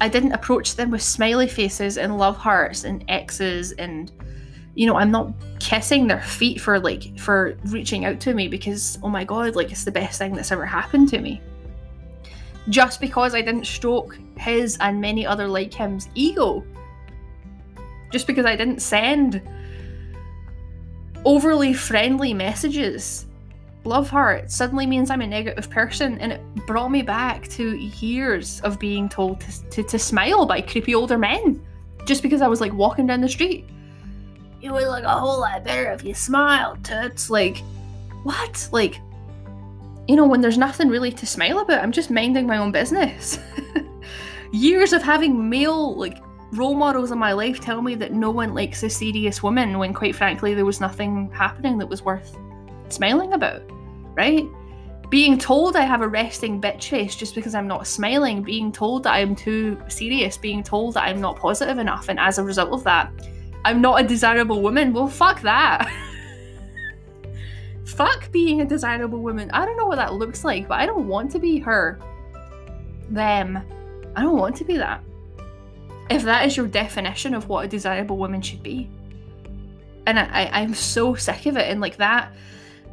I 0.00 0.08
didn't 0.08 0.32
approach 0.32 0.74
them 0.74 0.90
with 0.90 1.02
smiley 1.02 1.46
faces 1.46 1.96
and 1.98 2.18
love 2.18 2.36
hearts 2.36 2.84
and 2.84 3.04
X's 3.08 3.72
and 3.72 4.10
you 4.74 4.86
know, 4.86 4.96
I'm 4.96 5.10
not 5.10 5.32
kissing 5.60 6.06
their 6.06 6.22
feet 6.22 6.60
for 6.60 6.80
like 6.80 7.18
for 7.18 7.58
reaching 7.66 8.06
out 8.06 8.18
to 8.20 8.34
me 8.34 8.48
because 8.48 8.98
oh 9.02 9.08
my 9.08 9.24
god, 9.24 9.54
like 9.54 9.70
it's 9.70 9.84
the 9.84 9.92
best 9.92 10.18
thing 10.18 10.34
that's 10.34 10.50
ever 10.52 10.66
happened 10.66 11.08
to 11.10 11.20
me. 11.20 11.40
Just 12.68 13.00
because 13.00 13.34
I 13.34 13.42
didn't 13.42 13.66
stroke 13.66 14.18
his 14.38 14.78
and 14.78 15.00
many 15.00 15.26
other 15.26 15.46
like 15.46 15.74
him's 15.74 16.08
ego 16.14 16.64
just 18.12 18.26
because 18.26 18.46
I 18.46 18.54
didn't 18.54 18.80
send 18.80 19.42
overly 21.24 21.72
friendly 21.72 22.34
messages. 22.34 23.26
Love 23.84 24.08
heart 24.08 24.50
suddenly 24.50 24.86
means 24.86 25.10
I'm 25.10 25.22
a 25.22 25.26
negative 25.26 25.68
person, 25.68 26.18
and 26.18 26.32
it 26.32 26.40
brought 26.66 26.90
me 26.90 27.02
back 27.02 27.48
to 27.48 27.76
years 27.76 28.60
of 28.60 28.78
being 28.78 29.08
told 29.08 29.40
to, 29.40 29.70
to, 29.70 29.82
to 29.82 29.98
smile 29.98 30.46
by 30.46 30.60
creepy 30.60 30.94
older 30.94 31.18
men 31.18 31.60
just 32.04 32.22
because 32.22 32.42
I 32.42 32.48
was 32.48 32.60
like 32.60 32.72
walking 32.72 33.06
down 33.06 33.20
the 33.20 33.28
street. 33.28 33.68
You 34.60 34.72
would 34.72 34.86
look 34.86 35.02
a 35.02 35.08
whole 35.08 35.40
lot 35.40 35.64
better 35.64 35.90
if 35.90 36.04
you 36.04 36.14
smiled, 36.14 36.84
toots. 36.84 37.30
Like, 37.30 37.58
what? 38.22 38.68
Like, 38.70 39.00
you 40.06 40.14
know, 40.14 40.26
when 40.26 40.40
there's 40.40 40.58
nothing 40.58 40.88
really 40.88 41.10
to 41.12 41.26
smile 41.26 41.58
about, 41.58 41.82
I'm 41.82 41.92
just 41.92 42.10
minding 42.10 42.46
my 42.46 42.58
own 42.58 42.70
business. 42.70 43.38
Years 44.52 44.92
of 44.92 45.02
having 45.02 45.48
male, 45.48 45.96
like, 45.96 46.18
role 46.52 46.74
models 46.74 47.10
in 47.10 47.18
my 47.18 47.32
life 47.32 47.60
tell 47.60 47.82
me 47.82 47.94
that 47.96 48.12
no 48.12 48.30
one 48.30 48.54
likes 48.54 48.82
a 48.82 48.90
serious 48.90 49.42
woman 49.42 49.78
when, 49.78 49.92
quite 49.92 50.14
frankly, 50.14 50.54
there 50.54 50.64
was 50.64 50.80
nothing 50.80 51.30
happening 51.30 51.78
that 51.78 51.86
was 51.86 52.02
worth 52.02 52.36
smiling 52.88 53.32
about, 53.32 53.62
right? 54.14 54.46
being 55.12 55.36
told 55.36 55.76
I 55.76 55.82
have 55.82 56.00
a 56.00 56.08
resting 56.08 56.58
bitch 56.58 56.88
face 56.88 57.14
just 57.14 57.34
because 57.34 57.54
I'm 57.54 57.68
not 57.68 57.86
smiling, 57.86 58.42
being 58.42 58.72
told 58.72 59.02
that 59.02 59.12
I'm 59.12 59.36
too 59.36 59.78
serious, 59.88 60.38
being 60.38 60.62
told 60.62 60.94
that 60.94 61.02
I'm 61.02 61.20
not 61.20 61.36
positive 61.36 61.76
enough, 61.76 62.08
and 62.08 62.18
as 62.18 62.38
a 62.38 62.42
result 62.42 62.72
of 62.72 62.82
that, 62.84 63.12
I'm 63.66 63.82
not 63.82 64.00
a 64.00 64.08
desirable 64.08 64.62
woman. 64.62 64.94
Well, 64.94 65.08
fuck 65.08 65.42
that. 65.42 65.86
fuck 67.84 68.32
being 68.32 68.62
a 68.62 68.64
desirable 68.64 69.18
woman. 69.18 69.50
I 69.50 69.66
don't 69.66 69.76
know 69.76 69.84
what 69.84 69.96
that 69.96 70.14
looks 70.14 70.44
like, 70.46 70.66
but 70.66 70.80
I 70.80 70.86
don't 70.86 71.06
want 71.06 71.30
to 71.32 71.38
be 71.38 71.58
her. 71.58 72.00
Them. 73.10 73.58
I 74.16 74.22
don't 74.22 74.38
want 74.38 74.56
to 74.56 74.64
be 74.64 74.78
that. 74.78 75.04
If 76.12 76.22
that 76.24 76.46
is 76.46 76.56
your 76.56 76.66
definition 76.66 77.34
of 77.34 77.48
what 77.48 77.64
a 77.64 77.68
desirable 77.68 78.16
woman 78.16 78.40
should 78.42 78.62
be. 78.62 78.88
And 80.06 80.18
I, 80.18 80.24
I, 80.24 80.60
I'm 80.60 80.74
so 80.74 81.14
sick 81.14 81.46
of 81.46 81.56
it. 81.56 81.70
And 81.70 81.80
like 81.80 81.96
that 81.96 82.32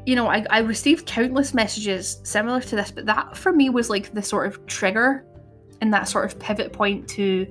you 0.05 0.15
know, 0.15 0.27
I, 0.27 0.43
I 0.49 0.59
received 0.59 1.05
countless 1.05 1.53
messages 1.53 2.19
similar 2.23 2.61
to 2.61 2.75
this, 2.75 2.89
but 2.89 3.05
that 3.05 3.38
for 3.38 3.51
me 3.51 3.69
was 3.69 3.91
like 3.91 4.11
the 4.13 4.23
sort 4.23 4.47
of 4.47 4.65
trigger 4.65 5.23
and 5.81 5.93
that 5.93 6.07
sort 6.07 6.25
of 6.25 6.39
pivot 6.39 6.73
point 6.73 7.07
to, 7.09 7.45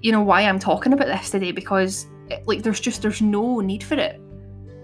you 0.00 0.12
know, 0.12 0.22
why 0.22 0.40
I'm 0.42 0.58
talking 0.58 0.94
about 0.94 1.08
this 1.08 1.30
today 1.30 1.52
because 1.52 2.06
it, 2.28 2.46
like 2.46 2.62
there's 2.62 2.80
just 2.80 3.02
there's 3.02 3.20
no 3.20 3.60
need 3.60 3.82
for 3.84 3.94
it, 3.94 4.20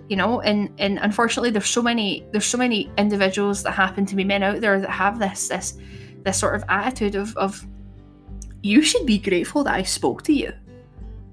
you 0.08 0.16
know, 0.16 0.40
and 0.40 0.70
and 0.78 0.98
unfortunately 0.98 1.50
there's 1.50 1.70
so 1.70 1.80
many 1.80 2.26
there's 2.32 2.44
so 2.44 2.58
many 2.58 2.92
individuals 2.98 3.62
that 3.62 3.72
happen 3.72 4.04
to 4.06 4.16
be 4.16 4.24
men 4.24 4.42
out 4.42 4.60
there 4.60 4.80
that 4.80 4.90
have 4.90 5.18
this 5.18 5.48
this 5.48 5.78
this 6.24 6.38
sort 6.38 6.56
of 6.56 6.64
attitude 6.68 7.14
of 7.14 7.34
of 7.36 7.66
you 8.62 8.82
should 8.82 9.06
be 9.06 9.18
grateful 9.18 9.64
that 9.64 9.74
I 9.74 9.82
spoke 9.82 10.22
to 10.24 10.32
you. 10.32 10.52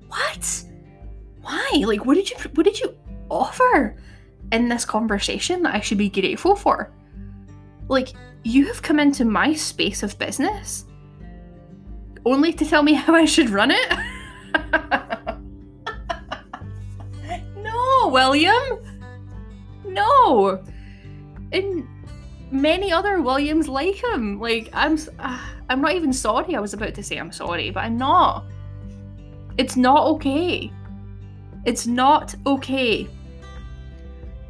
What? 0.08 0.63
Why? 1.42 1.84
Like, 1.86 2.06
what 2.06 2.15
did 2.15 2.30
you 2.30 2.38
what 2.53 2.65
did 2.65 2.80
you 2.80 2.96
offer? 3.30 3.98
in 4.53 4.70
this 4.70 4.86
conversation 4.86 5.63
that 5.63 5.75
I 5.75 5.80
should 5.80 5.98
be 5.98 6.10
grateful 6.10 6.56
for. 6.56 6.92
Like, 7.88 8.13
you 8.44 8.68
have 8.68 8.82
come 8.82 9.00
into 9.00 9.25
my 9.25 9.53
space 9.53 10.03
of 10.03 10.18
business 10.20 10.86
only 12.25 12.53
to 12.53 12.65
tell 12.65 12.84
me 12.84 12.94
how 13.03 13.15
I 13.15 13.25
should 13.25 13.50
run 13.50 13.72
it? 13.72 13.89
no, 17.58 18.10
William! 18.10 18.80
No! 19.86 20.63
And 21.51 21.88
many 22.53 22.91
other 22.91 23.22
Williams 23.22 23.67
like 23.67 23.95
him. 23.95 24.39
Like, 24.39 24.69
I'm. 24.74 24.98
Uh, 25.19 25.39
I'm 25.69 25.81
not 25.81 25.93
even 25.93 26.13
sorry. 26.13 26.55
I 26.55 26.60
was 26.60 26.74
about 26.74 26.93
to 26.93 27.03
say 27.03 27.17
I'm 27.17 27.31
sorry, 27.31 27.72
but 27.72 27.86
I'm 27.86 27.98
not. 27.98 28.45
It's 29.57 29.75
not 29.75 30.05
okay. 30.07 30.72
It's 31.65 31.88
not 31.88 32.36
okay 32.45 33.07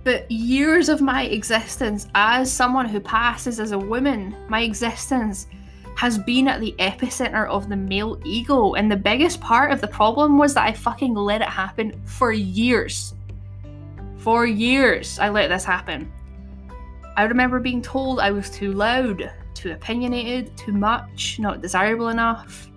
but 0.03 0.29
years 0.29 0.89
of 0.89 1.01
my 1.01 1.24
existence 1.24 2.07
as 2.13 2.51
someone 2.51 2.88
who 2.88 3.00
passes 3.00 3.60
as 3.60 3.72
a 3.72 3.79
woman, 3.79 4.36
my 4.50 4.62
existence 4.62 5.48
has 5.95 6.17
been 6.17 6.48
at 6.48 6.60
the 6.60 6.75
epicenter 6.79 7.48
of 7.48 7.69
the 7.69 7.75
male 7.75 8.19
ego. 8.25 8.74
And 8.74 8.91
the 8.91 8.98
biggest 8.98 9.39
part 9.39 9.72
of 9.72 9.79
the 9.79 9.88
problem 9.88 10.38
was 10.38 10.53
that 10.55 10.67
I 10.67 10.74
fucking 10.74 11.13
let 11.13 11.41
it 11.41 11.48
happen 11.48 12.01
for 12.05 12.31
years. 12.31 13.13
For 14.17 14.45
years, 14.45 15.19
I 15.19 15.29
let 15.29 15.50
this 15.50 15.63
happen. 15.63 16.12
I 17.15 17.24
remember 17.24 17.60
being 17.60 17.82
told 17.82 18.20
I 18.20 18.32
was 18.32 18.50
too 18.50 18.74
loud, 18.74 19.32
too 19.53 19.72
opinionated, 19.72 20.55
too 20.58 20.74
much, 20.74 21.38
not 21.39 21.62
desirable 21.62 22.10
enough 22.10 22.70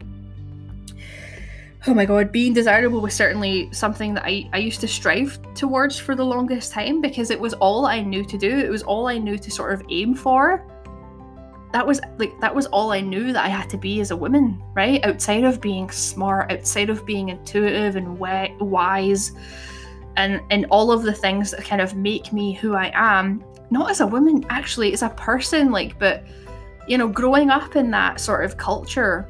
oh 1.89 1.95
my 1.95 2.05
god, 2.05 2.33
being 2.33 2.53
desirable 2.53 3.01
was 3.01 3.15
certainly 3.15 3.73
something 3.73 4.15
that 4.15 4.25
I, 4.25 4.49
I 4.53 4.59
used 4.59 4.81
to 4.81 4.89
strive 4.89 5.39
towards 5.55 5.99
for 5.99 6.15
the 6.15 6.25
longest 6.25 6.73
time 6.73 7.01
because 7.01 7.31
it 7.31 7.39
was 7.39 7.55
all 7.55 7.87
I 7.87 8.01
knew 8.01 8.25
to 8.25 8.39
do. 8.39 8.51
It 8.51 8.71
was 8.71 8.83
all 8.83 9.07
I 9.07 9.19
knew 9.19 9.39
to 9.39 9.51
sort 9.51 9.73
of 9.73 9.83
aim 9.91 10.15
for. 10.15 10.67
That 11.73 11.87
was 11.87 12.01
like 12.19 12.39
that 12.41 12.55
was 12.55 12.67
all 12.67 12.93
I 12.93 13.01
knew 13.01 13.33
that 13.33 13.45
I 13.45 13.49
had 13.49 13.69
to 13.71 13.77
be 13.77 14.01
as 14.01 14.11
a 14.11 14.17
woman, 14.17 14.63
right? 14.75 15.05
Outside 15.05 15.45
of 15.45 15.61
being 15.61 15.91
smart, 15.91 16.51
outside 16.51 16.91
of 16.91 17.05
being 17.05 17.29
intuitive 17.29 17.97
and 17.97 18.19
wise, 18.19 19.33
and 20.17 20.41
and 20.51 20.67
all 20.71 20.91
of 20.91 21.03
the 21.03 21.13
things 21.13 21.51
that 21.51 21.65
kind 21.65 21.83
of 21.83 21.95
make 21.95 22.33
me 22.33 22.55
who 22.55 22.75
I 22.75 22.91
am, 22.95 23.45
not 23.71 23.91
as 23.91 24.01
a 24.01 24.07
woman, 24.07 24.45
actually, 24.49 24.93
as 24.93 25.03
a 25.03 25.11
person. 25.11 25.71
Like, 25.71 25.99
but 25.99 26.25
you 26.87 26.99
know, 26.99 27.09
growing 27.09 27.51
up 27.51 27.77
in 27.77 27.91
that 27.91 28.21
sort 28.21 28.45
of 28.45 28.57
culture 28.57 29.29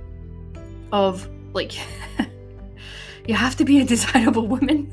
of 0.92 1.28
like 1.52 1.72
you 3.26 3.34
have 3.34 3.56
to 3.56 3.64
be 3.64 3.80
a 3.80 3.84
desirable 3.94 4.46
woman. 4.46 4.92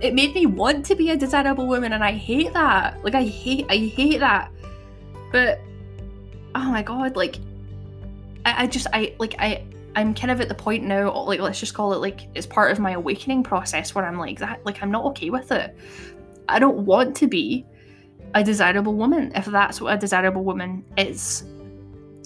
it 0.00 0.14
made 0.14 0.34
me 0.34 0.46
want 0.46 0.84
to 0.86 0.94
be 0.94 1.10
a 1.10 1.16
desirable 1.16 1.66
woman 1.66 1.92
and 1.92 2.02
I 2.02 2.12
hate 2.12 2.52
that. 2.54 3.02
Like 3.04 3.14
I 3.14 3.24
hate 3.24 3.66
I 3.68 3.76
hate 3.76 4.18
that. 4.20 4.50
But 5.30 5.60
oh 6.54 6.70
my 6.70 6.82
god, 6.82 7.16
like 7.16 7.38
I, 8.44 8.64
I 8.64 8.66
just 8.66 8.86
I 8.92 9.14
like 9.18 9.36
I 9.38 9.64
I'm 9.96 10.14
kind 10.14 10.30
of 10.30 10.40
at 10.40 10.48
the 10.48 10.54
point 10.54 10.84
now, 10.84 11.12
like 11.24 11.40
let's 11.40 11.60
just 11.60 11.74
call 11.74 11.92
it 11.92 11.98
like 11.98 12.22
it's 12.34 12.46
part 12.46 12.70
of 12.70 12.78
my 12.78 12.92
awakening 12.92 13.42
process 13.42 13.94
where 13.94 14.06
I'm 14.06 14.18
like 14.18 14.38
that 14.38 14.64
like 14.64 14.82
I'm 14.82 14.90
not 14.90 15.04
okay 15.06 15.30
with 15.30 15.52
it. 15.52 15.76
I 16.52 16.58
don't 16.58 16.84
want 16.86 17.16
to 17.16 17.26
be 17.26 17.66
a 18.34 18.44
desirable 18.44 18.94
woman 18.94 19.32
if 19.34 19.46
that's 19.46 19.80
what 19.80 19.94
a 19.94 19.98
desirable 19.98 20.44
woman 20.44 20.84
is. 20.96 21.44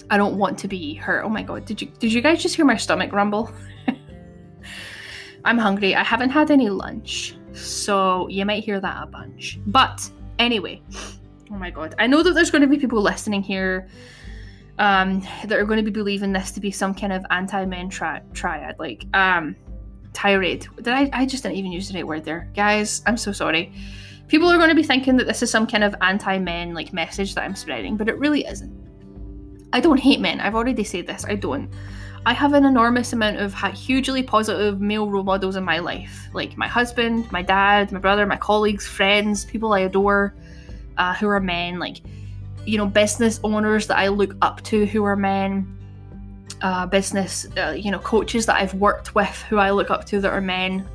I 0.09 0.17
don't 0.17 0.37
want 0.37 0.59
to 0.59 0.67
be 0.67 0.93
her. 0.95 1.23
Oh 1.23 1.29
my 1.29 1.41
god, 1.41 1.65
did 1.65 1.81
you 1.81 1.87
did 1.99 2.13
you 2.13 2.21
guys 2.21 2.41
just 2.41 2.55
hear 2.55 2.65
my 2.65 2.77
stomach 2.77 3.11
rumble? 3.11 3.51
I'm 5.45 5.57
hungry. 5.57 5.95
I 5.95 6.03
haven't 6.03 6.29
had 6.29 6.51
any 6.51 6.69
lunch, 6.69 7.35
so 7.53 8.27
you 8.27 8.45
might 8.45 8.63
hear 8.63 8.79
that 8.79 9.03
a 9.03 9.07
bunch. 9.07 9.59
But 9.67 10.09
anyway, 10.39 10.81
oh 11.51 11.55
my 11.55 11.71
god, 11.71 11.95
I 11.97 12.07
know 12.07 12.23
that 12.23 12.33
there's 12.33 12.51
going 12.51 12.61
to 12.61 12.67
be 12.67 12.77
people 12.77 13.01
listening 13.01 13.41
here 13.41 13.87
um, 14.77 15.21
that 15.45 15.57
are 15.57 15.65
going 15.65 15.77
to 15.77 15.83
be 15.83 15.91
believing 15.91 16.33
this 16.33 16.51
to 16.51 16.59
be 16.59 16.71
some 16.71 16.93
kind 16.93 17.13
of 17.13 17.25
anti-men 17.29 17.89
tri- 17.89 18.21
triad, 18.33 18.77
like 18.77 19.05
um, 19.13 19.55
tirade. 20.13 20.67
Did 20.77 20.89
I? 20.89 21.09
I 21.13 21.25
just 21.25 21.43
didn't 21.43 21.57
even 21.57 21.71
use 21.71 21.89
the 21.89 21.95
right 21.95 22.07
word 22.07 22.25
there, 22.25 22.49
guys. 22.55 23.01
I'm 23.05 23.17
so 23.17 23.31
sorry. 23.31 23.73
People 24.27 24.49
are 24.49 24.57
going 24.57 24.69
to 24.69 24.75
be 24.75 24.83
thinking 24.83 25.17
that 25.17 25.27
this 25.27 25.43
is 25.43 25.51
some 25.51 25.67
kind 25.67 25.83
of 25.83 25.95
anti-men 26.01 26.73
like 26.73 26.93
message 26.93 27.35
that 27.35 27.43
I'm 27.43 27.55
spreading, 27.55 27.95
but 27.95 28.09
it 28.09 28.17
really 28.17 28.45
isn't. 28.45 28.73
I 29.71 29.79
don't 29.79 29.99
hate 29.99 30.19
men. 30.19 30.39
I've 30.39 30.55
already 30.55 30.83
said 30.83 31.05
this. 31.05 31.25
I 31.25 31.35
don't. 31.35 31.69
I 32.25 32.33
have 32.33 32.53
an 32.53 32.65
enormous 32.65 33.13
amount 33.13 33.37
of 33.37 33.53
hugely 33.53 34.23
positive 34.23 34.81
male 34.81 35.09
role 35.11 35.23
models 35.23 35.55
in 35.55 35.63
my 35.63 35.77
life, 35.77 36.27
like 36.33 36.57
my 36.57 36.67
husband, 36.67 37.31
my 37.31 37.43
dad, 37.43 37.91
my 37.91 37.99
brother, 37.99 38.25
my 38.25 38.37
colleagues, 38.37 38.87
friends, 38.87 39.45
people 39.45 39.73
I 39.73 39.81
adore, 39.81 40.35
uh, 40.97 41.13
who 41.13 41.27
are 41.27 41.39
men, 41.39 41.77
like 41.77 41.97
you 42.65 42.77
know, 42.77 42.87
business 42.87 43.39
owners 43.43 43.87
that 43.87 43.97
I 43.97 44.07
look 44.07 44.35
up 44.41 44.61
to 44.63 44.85
who 44.85 45.03
are 45.03 45.15
men, 45.15 45.77
uh, 46.61 46.87
business, 46.87 47.45
uh, 47.57 47.75
you 47.77 47.91
know, 47.91 47.99
coaches 47.99 48.45
that 48.47 48.55
I've 48.55 48.73
worked 48.73 49.13
with 49.13 49.43
who 49.49 49.57
I 49.57 49.69
look 49.71 49.91
up 49.91 50.05
to 50.05 50.19
that 50.21 50.31
are 50.31 50.41
men. 50.41 50.87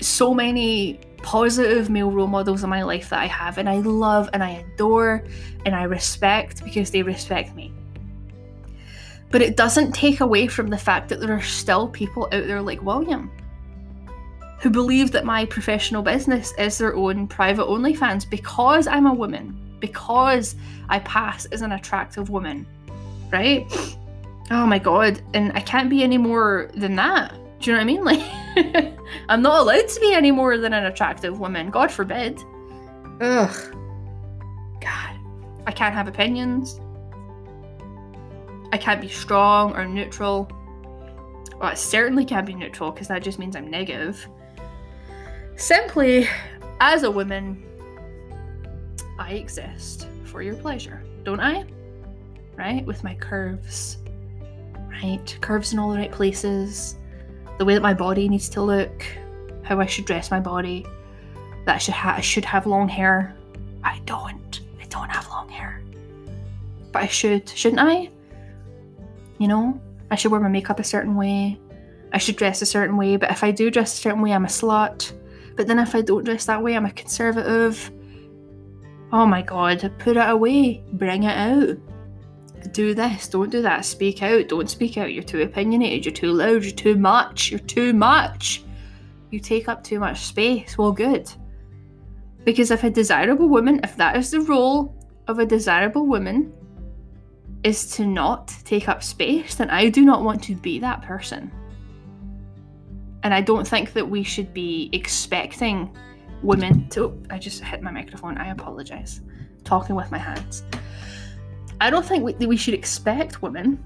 So 0.00 0.32
many 0.34 1.00
positive 1.24 1.88
male 1.88 2.10
role 2.10 2.26
models 2.26 2.62
in 2.62 2.70
my 2.70 2.82
life 2.82 3.08
that 3.08 3.18
I 3.18 3.26
have, 3.26 3.56
and 3.56 3.68
I 3.68 3.78
love 3.78 4.28
and 4.34 4.44
I 4.44 4.50
adore 4.50 5.24
and 5.64 5.74
I 5.74 5.84
respect 5.84 6.62
because 6.62 6.90
they 6.90 7.02
respect 7.02 7.54
me. 7.54 7.72
But 9.30 9.40
it 9.40 9.56
doesn't 9.56 9.92
take 9.92 10.20
away 10.20 10.46
from 10.46 10.68
the 10.68 10.78
fact 10.78 11.08
that 11.08 11.20
there 11.20 11.32
are 11.32 11.42
still 11.42 11.88
people 11.88 12.24
out 12.24 12.46
there 12.46 12.60
like 12.60 12.82
William 12.82 13.30
who 14.60 14.70
believe 14.70 15.12
that 15.12 15.24
my 15.24 15.46
professional 15.46 16.02
business 16.02 16.52
is 16.58 16.78
their 16.78 16.94
own 16.94 17.26
private 17.26 17.66
OnlyFans 17.66 18.28
because 18.28 18.86
I'm 18.86 19.06
a 19.06 19.12
woman, 19.12 19.76
because 19.80 20.54
I 20.88 21.00
pass 21.00 21.46
as 21.46 21.62
an 21.62 21.72
attractive 21.72 22.30
woman, 22.30 22.66
right? 23.32 23.66
Oh 24.50 24.66
my 24.66 24.78
god, 24.78 25.22
and 25.32 25.52
I 25.54 25.60
can't 25.60 25.88
be 25.88 26.02
any 26.02 26.18
more 26.18 26.70
than 26.74 26.96
that. 26.96 27.34
Do 27.60 27.70
you 27.70 27.72
know 27.72 27.78
what 27.78 27.82
I 27.82 27.84
mean? 27.84 28.04
Like, 28.04 28.43
I'm 29.28 29.42
not 29.42 29.60
allowed 29.60 29.88
to 29.88 30.00
be 30.00 30.12
any 30.12 30.30
more 30.30 30.56
than 30.58 30.72
an 30.72 30.86
attractive 30.86 31.38
woman. 31.38 31.70
God 31.70 31.90
forbid. 31.90 32.42
Ugh. 33.20 33.76
God. 34.80 35.18
I 35.66 35.72
can't 35.72 35.94
have 35.94 36.08
opinions. 36.08 36.80
I 38.72 38.76
can't 38.76 39.00
be 39.00 39.08
strong 39.08 39.74
or 39.74 39.84
neutral. 39.86 40.48
Well, 41.52 41.70
I 41.70 41.74
certainly 41.74 42.24
can't 42.24 42.46
be 42.46 42.54
neutral 42.54 42.90
because 42.90 43.08
that 43.08 43.22
just 43.22 43.38
means 43.38 43.56
I'm 43.56 43.70
negative. 43.70 44.26
Simply, 45.56 46.28
as 46.80 47.04
a 47.04 47.10
woman, 47.10 47.64
I 49.18 49.34
exist 49.34 50.08
for 50.24 50.42
your 50.42 50.56
pleasure, 50.56 51.04
don't 51.22 51.40
I? 51.40 51.64
Right? 52.56 52.84
With 52.84 53.04
my 53.04 53.14
curves, 53.14 53.98
right? 54.90 55.38
Curves 55.40 55.72
in 55.72 55.78
all 55.78 55.90
the 55.90 55.98
right 55.98 56.12
places, 56.12 56.96
the 57.58 57.64
way 57.64 57.74
that 57.74 57.82
my 57.82 57.94
body 57.94 58.28
needs 58.28 58.48
to 58.50 58.62
look, 58.62 59.04
how 59.62 59.80
I 59.80 59.86
should 59.86 60.04
dress 60.04 60.30
my 60.30 60.40
body, 60.40 60.86
that 61.66 61.76
I 61.76 61.78
should, 61.78 61.94
ha- 61.94 62.14
I 62.16 62.20
should 62.20 62.44
have 62.44 62.66
long 62.66 62.88
hair. 62.88 63.34
I 63.82 64.00
don't. 64.06 64.60
I 64.80 64.84
don't 64.86 65.08
have 65.08 65.28
long 65.28 65.48
hair. 65.48 65.82
But 66.92 67.02
I 67.02 67.06
should, 67.06 67.48
shouldn't 67.48 67.80
I? 67.80 68.10
You 69.38 69.48
know, 69.48 69.80
I 70.10 70.16
should 70.16 70.30
wear 70.30 70.40
my 70.40 70.48
makeup 70.48 70.78
a 70.78 70.84
certain 70.84 71.16
way. 71.16 71.58
I 72.12 72.18
should 72.18 72.36
dress 72.36 72.62
a 72.62 72.66
certain 72.66 72.96
way, 72.96 73.16
but 73.16 73.30
if 73.30 73.42
I 73.42 73.50
do 73.50 73.70
dress 73.70 73.94
a 73.94 73.96
certain 73.96 74.22
way, 74.22 74.32
I'm 74.32 74.44
a 74.44 74.48
slut. 74.48 75.12
But 75.56 75.66
then 75.66 75.78
if 75.78 75.94
I 75.94 76.00
don't 76.00 76.24
dress 76.24 76.46
that 76.46 76.62
way, 76.62 76.76
I'm 76.76 76.86
a 76.86 76.92
conservative. 76.92 77.90
Oh 79.12 79.26
my 79.26 79.42
god, 79.42 79.92
put 79.98 80.16
it 80.16 80.28
away, 80.28 80.82
bring 80.92 81.24
it 81.24 81.36
out. 81.36 81.78
Do 82.74 82.92
this, 82.92 83.28
don't 83.28 83.50
do 83.50 83.62
that, 83.62 83.84
speak 83.84 84.20
out, 84.20 84.48
don't 84.48 84.68
speak 84.68 84.98
out. 84.98 85.12
You're 85.12 85.22
too 85.22 85.42
opinionated, 85.42 86.04
you're 86.04 86.12
too 86.12 86.32
loud, 86.32 86.64
you're 86.64 86.72
too 86.72 86.96
much, 86.96 87.52
you're 87.52 87.60
too 87.60 87.92
much. 87.92 88.64
You 89.30 89.38
take 89.38 89.68
up 89.68 89.84
too 89.84 90.00
much 90.00 90.22
space. 90.22 90.76
Well, 90.76 90.90
good. 90.90 91.32
Because 92.42 92.72
if 92.72 92.82
a 92.82 92.90
desirable 92.90 93.48
woman, 93.48 93.78
if 93.84 93.96
that 93.96 94.16
is 94.16 94.32
the 94.32 94.40
role 94.40 94.92
of 95.28 95.38
a 95.38 95.46
desirable 95.46 96.04
woman, 96.04 96.52
is 97.62 97.86
to 97.92 98.06
not 98.06 98.48
take 98.64 98.88
up 98.88 99.04
space, 99.04 99.54
then 99.54 99.70
I 99.70 99.88
do 99.88 100.04
not 100.04 100.24
want 100.24 100.42
to 100.44 100.56
be 100.56 100.80
that 100.80 101.00
person. 101.02 101.52
And 103.22 103.32
I 103.32 103.40
don't 103.40 103.66
think 103.66 103.92
that 103.92 104.10
we 104.10 104.24
should 104.24 104.52
be 104.52 104.90
expecting 104.92 105.96
women 106.42 106.88
to. 106.90 107.04
Oh, 107.04 107.22
I 107.30 107.38
just 107.38 107.62
hit 107.62 107.82
my 107.82 107.92
microphone. 107.92 108.36
I 108.36 108.50
apologize. 108.50 109.20
Talking 109.62 109.94
with 109.94 110.10
my 110.10 110.18
hands. 110.18 110.64
I 111.80 111.90
don't 111.90 112.04
think 112.04 112.24
we, 112.24 112.46
we 112.46 112.56
should 112.56 112.74
expect 112.74 113.42
women 113.42 113.82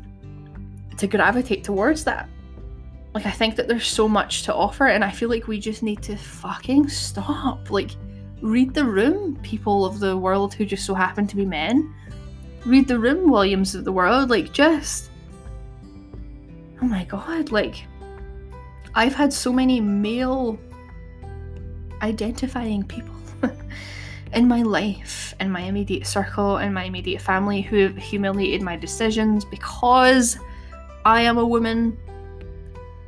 to 0.96 1.06
gravitate 1.06 1.64
towards 1.64 2.04
that. 2.04 2.28
Like, 3.14 3.26
I 3.26 3.30
think 3.30 3.56
that 3.56 3.68
there's 3.68 3.86
so 3.86 4.08
much 4.08 4.42
to 4.44 4.54
offer, 4.54 4.86
and 4.86 5.04
I 5.04 5.10
feel 5.10 5.28
like 5.28 5.48
we 5.48 5.58
just 5.58 5.82
need 5.82 6.02
to 6.02 6.16
fucking 6.16 6.88
stop. 6.88 7.70
Like, 7.70 7.90
read 8.42 8.74
the 8.74 8.84
room, 8.84 9.36
people 9.42 9.84
of 9.84 9.98
the 9.98 10.16
world 10.16 10.54
who 10.54 10.64
just 10.64 10.84
so 10.84 10.94
happen 10.94 11.26
to 11.26 11.36
be 11.36 11.46
men. 11.46 11.94
Read 12.66 12.86
the 12.86 12.98
room, 12.98 13.30
Williams 13.30 13.74
of 13.74 13.84
the 13.84 13.92
world. 13.92 14.30
Like, 14.30 14.52
just. 14.52 15.10
Oh 16.80 16.86
my 16.86 17.04
god, 17.04 17.50
like 17.50 17.84
I've 18.94 19.14
had 19.14 19.32
so 19.32 19.52
many 19.52 19.80
male 19.80 20.58
identifying 22.02 22.84
people 22.84 23.14
in 24.32 24.48
my 24.48 24.62
life, 24.62 25.34
in 25.40 25.50
my 25.50 25.60
immediate 25.60 26.06
circle, 26.06 26.58
in 26.58 26.72
my 26.72 26.84
immediate 26.84 27.20
family 27.20 27.60
who 27.60 27.78
have 27.78 27.96
humiliated 27.96 28.62
my 28.62 28.76
decisions 28.76 29.44
because 29.44 30.38
I 31.04 31.22
am 31.22 31.38
a 31.38 31.46
woman. 31.46 31.98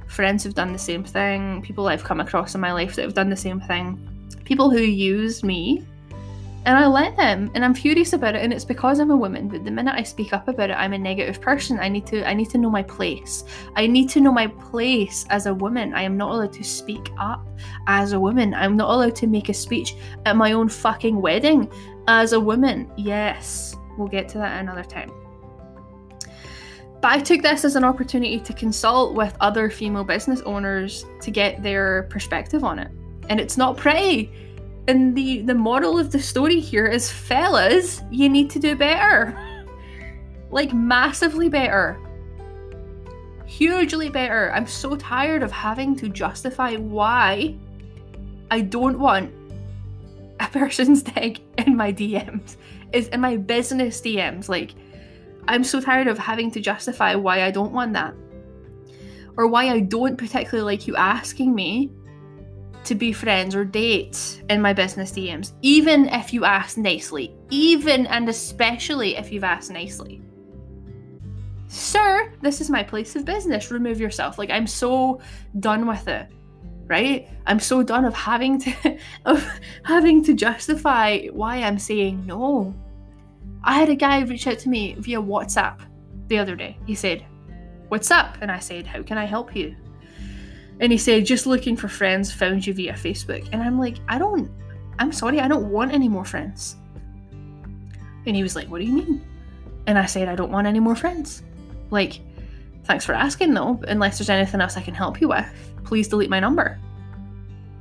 Friends 0.06 0.44
have 0.44 0.54
done 0.54 0.72
the 0.72 0.78
same 0.78 1.04
thing, 1.04 1.62
people 1.62 1.86
I've 1.86 2.04
come 2.04 2.20
across 2.20 2.54
in 2.54 2.60
my 2.60 2.72
life 2.72 2.96
that 2.96 3.02
have 3.02 3.14
done 3.14 3.30
the 3.30 3.36
same 3.36 3.60
thing, 3.60 3.98
people 4.44 4.70
who 4.70 4.80
use 4.80 5.44
me 5.44 5.84
and 6.66 6.76
I 6.76 6.86
let 6.86 7.16
them 7.16 7.50
and 7.54 7.64
I'm 7.64 7.74
furious 7.74 8.12
about 8.12 8.34
it 8.34 8.42
and 8.42 8.52
it's 8.52 8.64
because 8.64 9.00
I'm 9.00 9.10
a 9.10 9.16
woman 9.16 9.48
but 9.48 9.64
the 9.64 9.70
minute 9.70 9.94
I 9.94 10.02
speak 10.02 10.32
up 10.32 10.48
about 10.48 10.70
it 10.70 10.74
I'm 10.74 10.92
a 10.92 10.98
negative 10.98 11.40
person. 11.40 11.78
I 11.80 11.88
need 11.88 12.06
to 12.06 12.28
I 12.28 12.34
need 12.34 12.50
to 12.50 12.58
know 12.58 12.70
my 12.70 12.82
place. 12.82 13.44
I 13.76 13.86
need 13.86 14.08
to 14.10 14.20
know 14.20 14.32
my 14.32 14.46
place 14.46 15.24
as 15.30 15.46
a 15.46 15.54
woman. 15.54 15.94
I 15.94 16.02
am 16.02 16.16
not 16.16 16.32
allowed 16.32 16.52
to 16.54 16.64
speak 16.64 17.10
up 17.18 17.46
as 17.86 18.12
a 18.12 18.20
woman. 18.20 18.54
I'm 18.54 18.76
not 18.76 18.90
allowed 18.90 19.16
to 19.16 19.26
make 19.26 19.48
a 19.48 19.54
speech 19.54 19.94
at 20.26 20.36
my 20.36 20.52
own 20.52 20.68
fucking 20.68 21.20
wedding 21.20 21.70
as 22.08 22.32
a 22.32 22.40
woman. 22.40 22.90
Yes 22.96 23.76
we'll 24.00 24.08
get 24.08 24.28
to 24.30 24.38
that 24.38 24.60
another 24.60 24.82
time. 24.82 25.12
But 27.00 27.12
I 27.12 27.20
took 27.20 27.42
this 27.42 27.64
as 27.64 27.76
an 27.76 27.84
opportunity 27.84 28.40
to 28.40 28.52
consult 28.52 29.14
with 29.14 29.34
other 29.40 29.70
female 29.70 30.04
business 30.04 30.40
owners 30.42 31.06
to 31.22 31.30
get 31.30 31.62
their 31.62 32.04
perspective 32.04 32.64
on 32.64 32.78
it. 32.78 32.90
And 33.28 33.40
it's 33.40 33.56
not 33.56 33.76
pretty 33.76 34.30
and 34.90 35.16
the 35.16 35.42
the 35.42 35.54
moral 35.54 35.98
of 35.98 36.10
the 36.10 36.18
story 36.18 36.58
here 36.58 36.86
is 36.86 37.10
fellas 37.10 38.02
you 38.10 38.28
need 38.28 38.50
to 38.50 38.58
do 38.58 38.74
better. 38.76 39.38
Like 40.52 40.72
massively 40.72 41.48
better. 41.48 41.96
Hugely 43.46 44.08
better. 44.08 44.52
I'm 44.52 44.66
so 44.66 44.96
tired 44.96 45.44
of 45.44 45.52
having 45.52 45.94
to 45.94 46.08
justify 46.08 46.74
why 46.74 47.54
i 48.50 48.60
don't 48.60 48.98
want 48.98 49.32
a 50.40 50.48
person's 50.58 51.02
dick 51.02 51.40
in 51.58 51.76
my 51.76 51.92
dms 51.92 52.56
is 52.92 53.08
in 53.08 53.20
my 53.20 53.36
business 53.36 54.00
dms 54.00 54.48
like 54.48 54.74
i'm 55.48 55.62
so 55.62 55.80
tired 55.80 56.08
of 56.08 56.18
having 56.18 56.50
to 56.50 56.60
justify 56.60 57.14
why 57.14 57.44
i 57.44 57.50
don't 57.50 57.72
want 57.72 57.92
that 57.92 58.14
or 59.36 59.46
why 59.46 59.68
i 59.68 59.80
don't 59.80 60.16
particularly 60.16 60.76
like 60.76 60.86
you 60.86 60.96
asking 60.96 61.54
me 61.54 61.90
to 62.84 62.94
be 62.94 63.12
friends 63.12 63.54
or 63.54 63.64
date 63.64 64.42
in 64.48 64.60
my 64.60 64.72
business 64.72 65.12
DMs, 65.12 65.52
even 65.62 66.08
if 66.08 66.32
you 66.32 66.44
ask 66.44 66.76
nicely, 66.76 67.34
even 67.50 68.06
and 68.06 68.28
especially 68.28 69.16
if 69.16 69.32
you've 69.32 69.44
asked 69.44 69.70
nicely. 69.70 70.22
Sir, 71.68 72.32
this 72.42 72.60
is 72.60 72.68
my 72.68 72.82
place 72.82 73.14
of 73.14 73.24
business. 73.24 73.70
Remove 73.70 74.00
yourself. 74.00 74.38
Like 74.38 74.50
I'm 74.50 74.66
so 74.66 75.20
done 75.60 75.86
with 75.86 76.08
it. 76.08 76.26
Right? 76.86 77.28
I'm 77.46 77.60
so 77.60 77.84
done 77.84 78.04
of 78.04 78.14
having 78.14 78.58
to 78.60 78.98
of 79.24 79.48
having 79.84 80.24
to 80.24 80.34
justify 80.34 81.26
why 81.28 81.58
I'm 81.58 81.78
saying 81.78 82.26
no. 82.26 82.74
I 83.62 83.74
had 83.74 83.88
a 83.88 83.94
guy 83.94 84.20
reach 84.22 84.46
out 84.46 84.58
to 84.60 84.68
me 84.68 84.96
via 84.98 85.22
WhatsApp 85.22 85.80
the 86.26 86.38
other 86.38 86.56
day. 86.56 86.78
He 86.86 86.94
said, 86.94 87.24
What's 87.88 88.10
up? 88.10 88.38
And 88.40 88.50
I 88.50 88.58
said, 88.58 88.86
How 88.86 89.02
can 89.02 89.18
I 89.18 89.24
help 89.24 89.54
you? 89.54 89.76
And 90.80 90.90
he 90.90 90.98
said, 90.98 91.26
just 91.26 91.46
looking 91.46 91.76
for 91.76 91.88
friends, 91.88 92.32
found 92.32 92.66
you 92.66 92.72
via 92.74 92.94
Facebook. 92.94 93.46
And 93.52 93.62
I'm 93.62 93.78
like, 93.78 93.98
I 94.08 94.18
don't, 94.18 94.50
I'm 94.98 95.12
sorry, 95.12 95.40
I 95.40 95.48
don't 95.48 95.70
want 95.70 95.92
any 95.92 96.08
more 96.08 96.24
friends. 96.24 96.76
And 98.26 98.34
he 98.34 98.42
was 98.42 98.56
like, 98.56 98.68
What 98.68 98.80
do 98.80 98.86
you 98.86 98.92
mean? 98.92 99.24
And 99.86 99.98
I 99.98 100.06
said, 100.06 100.28
I 100.28 100.34
don't 100.34 100.52
want 100.52 100.66
any 100.66 100.80
more 100.80 100.96
friends. 100.96 101.42
Like, 101.90 102.20
thanks 102.84 103.04
for 103.04 103.14
asking 103.14 103.54
though, 103.54 103.80
unless 103.88 104.18
there's 104.18 104.30
anything 104.30 104.60
else 104.60 104.76
I 104.76 104.82
can 104.82 104.94
help 104.94 105.20
you 105.20 105.28
with, 105.28 105.46
please 105.84 106.08
delete 106.08 106.30
my 106.30 106.40
number. 106.40 106.78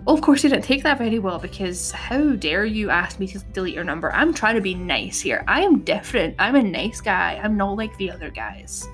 Well, 0.06 0.16
of 0.16 0.22
course, 0.22 0.42
he 0.42 0.50
didn't 0.50 0.64
take 0.64 0.82
that 0.84 0.98
very 0.98 1.20
well 1.20 1.40
because 1.40 1.92
how 1.92 2.32
dare 2.32 2.66
you 2.66 2.90
ask 2.90 3.20
me 3.20 3.28
to 3.28 3.40
delete 3.54 3.76
your 3.76 3.84
number? 3.84 4.12
I'm 4.14 4.34
trying 4.34 4.56
to 4.56 4.62
be 4.62 4.74
nice 4.74 5.20
here. 5.20 5.44
I 5.48 5.62
am 5.62 5.82
different. 5.82 6.36
I'm 6.40 6.56
a 6.56 6.64
nice 6.64 7.02
guy. 7.02 7.40
I'm 7.44 7.58
not 7.58 7.78
like 7.78 7.96
the 7.98 8.10
other 8.10 8.30
guys. 8.30 8.88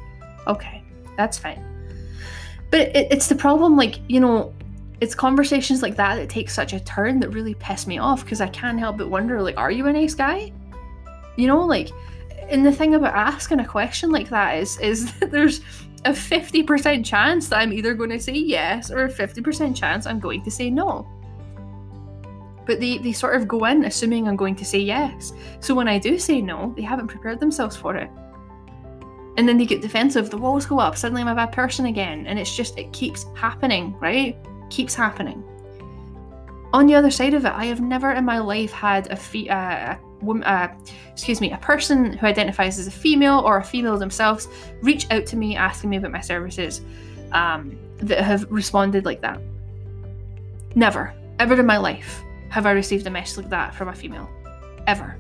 Okay, 0.48 0.84
that's 1.16 1.38
fine. 1.38 1.75
But 2.72 2.96
it, 2.96 3.08
it's 3.12 3.28
the 3.28 3.36
problem, 3.36 3.78
like, 3.78 4.00
you 4.10 4.20
know, 4.20 4.54
it's 5.02 5.16
conversations 5.16 5.82
like 5.82 5.96
that 5.98 6.16
that 6.16 6.30
take 6.30 6.50
such 6.50 6.74
a 6.74 6.80
turn 6.80 7.20
that 7.20 7.30
really 7.30 7.54
piss 7.56 7.86
me 7.88 7.98
off 7.98 8.24
because 8.24 8.42
I 8.42 8.48
can't 8.48 8.80
help 8.80 8.98
but 8.98 9.10
wonder, 9.10 9.42
like, 9.42 9.58
are 9.58 9.72
you 9.72 9.88
a 9.88 9.94
nice 9.94 10.16
guy? 10.16 10.52
You 11.36 11.48
know, 11.48 11.66
like, 11.66 11.90
and 12.50 12.66
the 12.66 12.72
thing 12.72 12.96
about 12.96 13.14
asking 13.14 13.60
a 13.60 13.66
question 13.66 14.12
like 14.12 14.30
that 14.30 14.58
is, 14.58 14.80
is 14.80 15.14
that 15.20 15.32
there's 15.32 15.62
a 16.06 16.12
50% 16.12 17.04
chance 17.06 17.50
that 17.50 17.60
I'm 17.60 17.74
either 17.74 17.94
going 17.94 18.12
to 18.12 18.20
say 18.20 18.34
yes 18.34 18.92
or 18.92 19.06
a 19.06 19.12
50% 19.12 19.76
chance 19.76 20.06
I'm 20.06 20.20
going 20.20 20.44
to 20.44 20.52
say 20.52 20.70
no. 20.70 21.08
But 22.66 22.80
they, 22.80 22.98
they 22.98 23.12
sort 23.12 23.36
of 23.36 23.48
go 23.48 23.66
in 23.66 23.86
assuming 23.86 24.28
I'm 24.28 24.36
going 24.36 24.56
to 24.56 24.66
say 24.66 24.80
yes. 24.80 25.34
So 25.60 25.76
when 25.76 25.88
I 25.88 26.00
do 26.00 26.18
say 26.18 26.42
no, 26.42 26.74
they 26.76 26.82
haven't 26.82 27.08
prepared 27.08 27.40
themselves 27.40 27.76
for 27.76 27.96
it 27.96 28.10
and 29.38 29.48
then 29.48 29.58
they 29.58 29.66
get 29.66 29.82
defensive, 29.82 30.30
the 30.30 30.38
walls 30.38 30.66
go 30.66 30.80
up, 30.80 30.98
suddenly 30.98 31.22
I'm 31.22 31.28
a 31.28 31.36
bad 31.36 31.52
person 31.52 31.86
again. 31.88 32.26
And 32.26 32.40
it's 32.40 32.56
just, 32.56 32.78
it 32.78 32.92
keeps 32.94 33.26
happening, 33.36 33.98
right? 34.00 34.38
Keeps 34.70 34.96
happening. 34.96 35.44
On 36.74 36.88
the 36.88 36.96
other 36.96 37.12
side 37.12 37.34
of 37.34 37.46
it, 37.46 37.52
I 37.52 37.66
have 37.66 37.82
never 37.82 38.12
in 38.12 38.26
my 38.26 38.40
life 38.40 38.72
had 38.72 39.12
a, 39.12 39.16
fe- 39.16 39.50
uh, 39.50 39.96
a 39.96 40.00
uh, 40.44 40.74
excuse 41.12 41.42
me, 41.42 41.52
a 41.52 41.58
person 41.58 42.14
who 42.14 42.26
identifies 42.26 42.80
as 42.80 42.88
a 42.88 42.92
female 42.92 43.40
or 43.40 43.58
a 43.58 43.64
female 43.64 43.98
themselves 43.98 44.48
reach 44.82 45.10
out 45.12 45.26
to 45.28 45.38
me 45.38 45.56
asking 45.56 45.90
me 45.90 45.98
about 45.98 46.12
my 46.12 46.22
services 46.22 46.82
um, 47.32 47.78
that 47.98 48.20
have 48.20 48.50
responded 48.50 49.06
like 49.06 49.22
that. 49.22 49.40
Never, 50.76 51.14
ever 51.40 51.60
in 51.60 51.66
my 51.66 51.78
life 51.78 52.22
have 52.50 52.66
I 52.66 52.72
received 52.72 53.06
a 53.08 53.10
message 53.10 53.38
like 53.38 53.50
that 53.50 53.76
from 53.76 53.90
a 53.90 53.94
female. 53.94 54.30
Ever. 54.88 55.18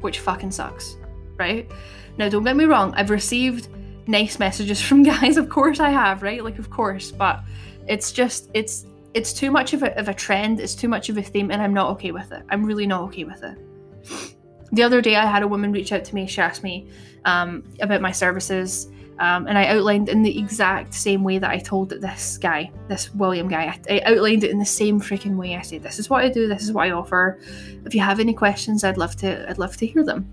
Which 0.00 0.20
fucking 0.20 0.50
sucks, 0.50 0.96
right? 1.36 1.70
Now, 2.18 2.28
don't 2.28 2.44
get 2.44 2.56
me 2.56 2.64
wrong, 2.64 2.94
I've 2.96 3.10
received 3.10 3.68
nice 4.06 4.38
messages 4.38 4.80
from 4.80 5.02
guys, 5.14 5.36
of 5.36 5.48
course 5.48 5.80
I 5.80 5.90
have, 5.90 6.22
right? 6.22 6.42
Like, 6.42 6.58
of 6.58 6.70
course, 6.70 7.10
but 7.10 7.42
it's 7.86 8.12
just, 8.12 8.50
it's, 8.54 8.86
it's 9.14 9.32
too 9.32 9.50
much 9.50 9.72
of 9.72 9.82
a, 9.82 9.96
of 9.98 10.08
a 10.08 10.14
trend, 10.14 10.60
it's 10.60 10.74
too 10.74 10.88
much 10.88 11.08
of 11.08 11.16
a 11.16 11.22
theme, 11.22 11.50
and 11.50 11.62
I'm 11.62 11.74
not 11.74 11.90
okay 11.92 12.12
with 12.12 12.32
it. 12.32 12.42
I'm 12.48 12.64
really 12.64 12.86
not 12.86 13.02
okay 13.04 13.24
with 13.24 13.42
it. 13.42 14.36
The 14.72 14.82
other 14.82 15.00
day, 15.00 15.16
I 15.16 15.26
had 15.26 15.42
a 15.42 15.48
woman 15.48 15.72
reach 15.72 15.92
out 15.92 16.04
to 16.04 16.14
me. 16.14 16.26
She 16.26 16.40
asked 16.40 16.62
me 16.62 16.88
um, 17.24 17.62
about 17.80 18.00
my 18.00 18.10
services, 18.10 18.88
um, 19.18 19.46
and 19.46 19.56
I 19.56 19.68
outlined 19.68 20.08
in 20.08 20.22
the 20.22 20.38
exact 20.38 20.92
same 20.92 21.22
way 21.22 21.38
that 21.38 21.50
I 21.50 21.58
told 21.58 21.90
this 21.90 22.36
guy, 22.36 22.70
this 22.88 23.14
William 23.14 23.48
guy. 23.48 23.78
I, 23.88 24.00
I 24.00 24.12
outlined 24.12 24.44
it 24.44 24.50
in 24.50 24.58
the 24.58 24.66
same 24.66 25.00
freaking 25.00 25.36
way. 25.36 25.56
I 25.56 25.62
said, 25.62 25.82
"This 25.82 25.98
is 25.98 26.10
what 26.10 26.24
I 26.24 26.28
do. 26.28 26.48
This 26.48 26.64
is 26.64 26.72
what 26.72 26.88
I 26.88 26.90
offer. 26.90 27.38
If 27.84 27.94
you 27.94 28.00
have 28.00 28.20
any 28.20 28.34
questions, 28.34 28.84
I'd 28.84 28.98
love 28.98 29.16
to. 29.16 29.48
I'd 29.48 29.58
love 29.58 29.76
to 29.78 29.86
hear 29.86 30.04
them." 30.04 30.30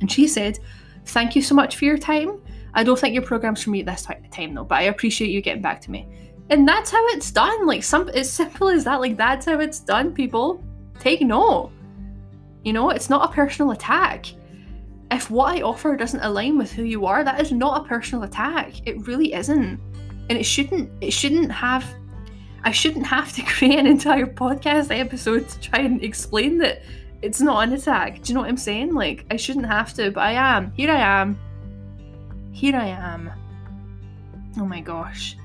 And 0.00 0.12
she 0.12 0.28
said, 0.28 0.58
Thank 1.06 1.36
you 1.36 1.42
so 1.42 1.54
much 1.54 1.76
for 1.76 1.84
your 1.84 1.98
time. 1.98 2.40
I 2.74 2.84
don't 2.84 2.98
think 2.98 3.14
your 3.14 3.22
program's 3.22 3.62
for 3.62 3.70
me 3.70 3.80
at 3.80 3.86
this 3.86 4.06
time 4.30 4.54
though, 4.54 4.64
but 4.64 4.76
I 4.76 4.82
appreciate 4.82 5.30
you 5.30 5.40
getting 5.40 5.62
back 5.62 5.80
to 5.82 5.90
me. 5.90 6.06
And 6.50 6.68
that's 6.68 6.90
how 6.90 7.04
it's 7.08 7.30
done. 7.30 7.66
Like 7.66 7.82
some 7.82 8.08
as 8.10 8.30
simple 8.30 8.68
as 8.68 8.84
that. 8.84 9.00
Like 9.00 9.16
that's 9.16 9.46
how 9.46 9.58
it's 9.58 9.80
done, 9.80 10.12
people. 10.12 10.62
Take 11.00 11.22
note. 11.22 11.72
You 12.64 12.72
know, 12.72 12.90
it's 12.90 13.10
not 13.10 13.30
a 13.30 13.32
personal 13.32 13.72
attack. 13.72 14.26
If 15.10 15.30
what 15.30 15.56
I 15.56 15.62
offer 15.62 15.96
doesn't 15.96 16.20
align 16.20 16.58
with 16.58 16.72
who 16.72 16.82
you 16.82 17.06
are, 17.06 17.24
that 17.24 17.40
is 17.40 17.52
not 17.52 17.84
a 17.84 17.88
personal 17.88 18.24
attack. 18.24 18.86
It 18.86 19.06
really 19.06 19.32
isn't. 19.32 19.80
And 20.28 20.38
it 20.38 20.44
shouldn't 20.44 20.90
it 21.00 21.12
shouldn't 21.12 21.50
have 21.52 21.86
I 22.64 22.72
shouldn't 22.72 23.06
have 23.06 23.32
to 23.34 23.42
create 23.46 23.78
an 23.78 23.86
entire 23.86 24.26
podcast 24.26 24.96
episode 24.96 25.48
to 25.48 25.60
try 25.60 25.80
and 25.80 26.02
explain 26.02 26.58
that 26.58 26.82
it's 27.26 27.40
not 27.40 27.66
an 27.66 27.72
attack. 27.72 28.22
Do 28.22 28.28
you 28.28 28.34
know 28.34 28.40
what 28.42 28.48
I'm 28.48 28.56
saying? 28.56 28.94
Like, 28.94 29.26
I 29.30 29.36
shouldn't 29.36 29.66
have 29.66 29.92
to, 29.94 30.12
but 30.12 30.20
I 30.20 30.32
am. 30.32 30.72
Here 30.72 30.90
I 30.90 31.00
am. 31.22 31.38
Here 32.52 32.76
I 32.76 32.86
am. 32.86 33.30
Oh 34.58 34.64
my 34.64 34.80
gosh. 34.80 35.36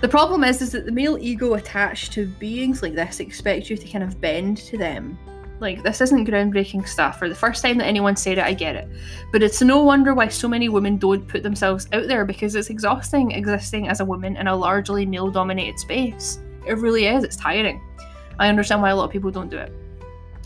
The 0.00 0.08
problem 0.08 0.42
is, 0.44 0.60
is 0.60 0.72
that 0.72 0.86
the 0.86 0.92
male 0.92 1.16
ego 1.20 1.54
attached 1.54 2.12
to 2.14 2.26
beings 2.26 2.82
like 2.82 2.94
this 2.94 3.20
expects 3.20 3.70
you 3.70 3.76
to 3.76 3.88
kind 3.88 4.02
of 4.02 4.20
bend 4.20 4.56
to 4.58 4.76
them. 4.76 5.16
Like, 5.60 5.82
this 5.82 6.00
isn't 6.00 6.26
groundbreaking 6.26 6.88
stuff. 6.88 7.18
For 7.18 7.28
the 7.28 7.34
first 7.34 7.62
time 7.62 7.78
that 7.78 7.86
anyone 7.86 8.16
said 8.16 8.38
it, 8.38 8.44
I 8.44 8.54
get 8.54 8.74
it. 8.74 8.88
But 9.30 9.42
it's 9.42 9.62
no 9.62 9.82
wonder 9.82 10.12
why 10.12 10.28
so 10.28 10.48
many 10.48 10.68
women 10.68 10.96
don't 10.96 11.28
put 11.28 11.42
themselves 11.42 11.86
out 11.92 12.08
there 12.08 12.24
because 12.24 12.54
it's 12.56 12.70
exhausting 12.70 13.30
existing 13.30 13.88
as 13.88 14.00
a 14.00 14.04
woman 14.04 14.36
in 14.36 14.48
a 14.48 14.56
largely 14.56 15.06
male 15.06 15.30
dominated 15.30 15.78
space. 15.78 16.40
It 16.66 16.78
really 16.78 17.06
is. 17.06 17.22
It's 17.22 17.36
tiring. 17.36 17.80
I 18.38 18.48
understand 18.48 18.82
why 18.82 18.90
a 18.90 18.96
lot 18.96 19.04
of 19.04 19.10
people 19.10 19.30
don't 19.30 19.50
do 19.50 19.58
it. 19.58 19.72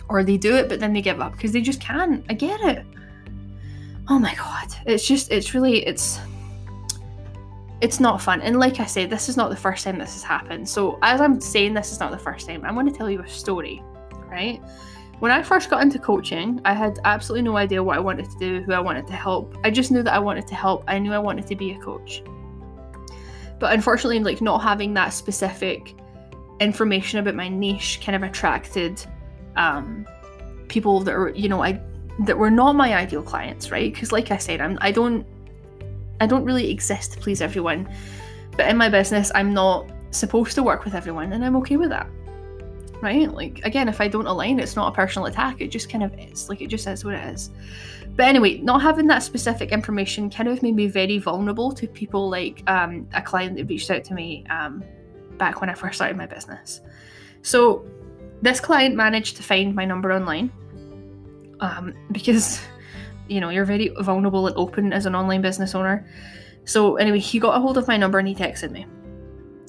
Or 0.09 0.23
they 0.23 0.37
do 0.37 0.55
it, 0.57 0.69
but 0.69 0.81
then 0.81 0.93
they 0.93 1.03
give 1.03 1.21
up 1.21 1.33
because 1.33 1.53
they 1.53 1.61
just 1.61 1.81
can't. 1.81 2.25
I 2.29 2.35
get 2.35 2.61
it. 2.61 2.85
Oh 4.09 4.19
my 4.19 4.35
god. 4.35 4.75
It's 4.87 5.07
just, 5.07 5.33
it's 5.33 5.55
really, 5.55 5.87
it's 5.87 6.21
it's 7.85 8.01
not 8.01 8.23
fun. 8.23 8.41
And 8.41 8.59
like 8.59 8.81
I 8.81 8.87
said, 8.87 9.11
this 9.11 9.29
is 9.29 9.37
not 9.37 9.51
the 9.51 9.57
first 9.57 9.85
time 9.85 9.99
this 9.99 10.15
has 10.15 10.23
happened. 10.23 10.67
So 10.67 10.99
as 11.03 11.21
I'm 11.21 11.39
saying 11.39 11.75
this 11.75 11.93
is 11.93 12.01
not 12.01 12.13
the 12.13 12.19
first 12.19 12.47
time, 12.47 12.65
I'm 12.65 12.73
going 12.73 12.91
to 12.91 12.93
tell 12.93 13.11
you 13.11 13.21
a 13.21 13.29
story, 13.29 13.83
right? 14.31 14.59
When 15.19 15.31
I 15.31 15.43
first 15.43 15.69
got 15.69 15.83
into 15.83 15.99
coaching, 15.99 16.63
I 16.65 16.73
had 16.73 16.99
absolutely 17.05 17.43
no 17.43 17.59
idea 17.59 17.83
what 17.83 17.97
I 17.97 18.01
wanted 18.01 18.31
to 18.31 18.39
do, 18.39 18.63
who 18.63 18.73
I 18.73 18.81
wanted 18.81 19.07
to 19.09 19.13
help. 19.13 19.59
I 19.65 19.71
just 19.71 19.91
knew 19.91 20.03
that 20.03 20.15
I 20.15 20.19
wanted 20.19 20.47
to 20.47 20.55
help. 20.55 20.85
I 20.89 20.99
knew 20.99 21.13
I 21.13 21.19
wanted 21.19 21.47
to 21.47 21.57
be 21.57 21.73
a 21.73 21.79
coach. 21.79 22.23
But 23.59 23.75
unfortunately, 23.75 24.21
like 24.21 24.41
not 24.41 24.63
having 24.63 24.95
that 24.95 25.11
specific 25.11 25.95
information 26.61 27.19
about 27.19 27.35
my 27.35 27.49
niche 27.49 28.01
kind 28.03 28.17
of 28.17 28.23
attracted 28.23 29.05
um, 29.57 30.07
people 30.69 31.01
that 31.01 31.15
are, 31.15 31.31
you 31.31 31.49
know, 31.49 31.63
I 31.63 31.81
that 32.21 32.39
were 32.39 32.51
not 32.51 32.77
my 32.77 32.95
ideal 32.95 33.23
clients, 33.23 33.71
right? 33.71 33.93
Because 33.93 34.13
like 34.13 34.31
I 34.31 34.39
said, 34.39 34.61
I'm 34.61 34.79
I 34.81 34.93
don't 34.93 35.27
I 36.21 36.27
don't 36.27 36.45
really 36.45 36.71
exist 36.71 37.13
to 37.13 37.21
please 37.21 37.41
everyone. 37.41 37.89
But 38.57 38.69
in 38.69 38.77
my 38.77 38.89
business, 38.89 39.33
I'm 39.35 39.53
not 39.53 39.91
supposed 40.11 40.55
to 40.55 40.63
work 40.63 40.85
with 40.85 40.95
everyone, 40.95 41.33
and 41.33 41.45
I'm 41.45 41.57
okay 41.57 41.77
with 41.77 41.91
that. 41.91 42.07
Right? 43.03 43.31
Like, 43.31 43.61
again, 43.65 43.89
if 43.89 44.01
I 44.01 44.09
don't 44.09 44.27
align, 44.27 44.61
it's 44.61 44.77
not 44.77 44.93
a 44.93 44.95
personal 44.95 45.27
attack. 45.27 45.61
It 45.61 45.69
just 45.69 45.91
kind 45.91 46.05
of 46.05 46.15
is. 46.19 46.49
Like, 46.49 46.63
it 46.63 46.69
just 46.69 46.87
is 46.87 47.05
what 47.05 47.15
it 47.15 47.35
is. 47.35 47.51
But 48.17 48.27
anyway, 48.27 48.59
not 48.59 48.81
having 48.81 49.09
that 49.09 49.23
specific 49.23 49.73
information 49.73 50.31
kind 50.31 50.49
of 50.49 50.63
made 50.63 50.77
me 50.77 50.87
very 50.87 51.19
vulnerable 51.19 51.73
to 51.73 51.89
people 51.89 52.31
like 52.31 52.63
um, 52.69 53.09
a 53.13 53.21
client 53.21 53.57
that 53.57 53.69
reached 53.69 53.91
out 53.91 54.05
to 54.05 54.15
me 54.15 54.47
um, 54.49 54.85
back 55.37 55.61
when 55.61 55.69
I 55.69 55.75
first 55.75 55.97
started 55.97 56.17
my 56.17 56.27
business. 56.27 56.81
So, 57.43 57.85
this 58.45 58.61
client 58.61 58.95
managed 58.95 59.37
to 59.39 59.43
find 59.43 59.75
my 59.75 59.85
number 59.85 60.13
online 60.13 60.53
um, 61.61 61.95
because 62.13 62.61
you 63.29 63.41
know, 63.41 63.49
you're 63.49 63.65
very 63.65 63.89
vulnerable 64.01 64.47
and 64.47 64.57
open 64.57 64.93
as 64.93 65.07
an 65.07 65.15
online 65.15 65.41
business 65.41 65.75
owner. 65.75 66.07
So 66.65 66.97
anyway, 66.97 67.19
he 67.19 67.39
got 67.39 67.57
a 67.57 67.61
hold 67.61 67.79
of 67.79 67.89
my 67.89 67.97
number 67.97 68.19
and 68.19 68.29
he 68.29 68.35
texted 68.35 68.71
me, 68.71 68.87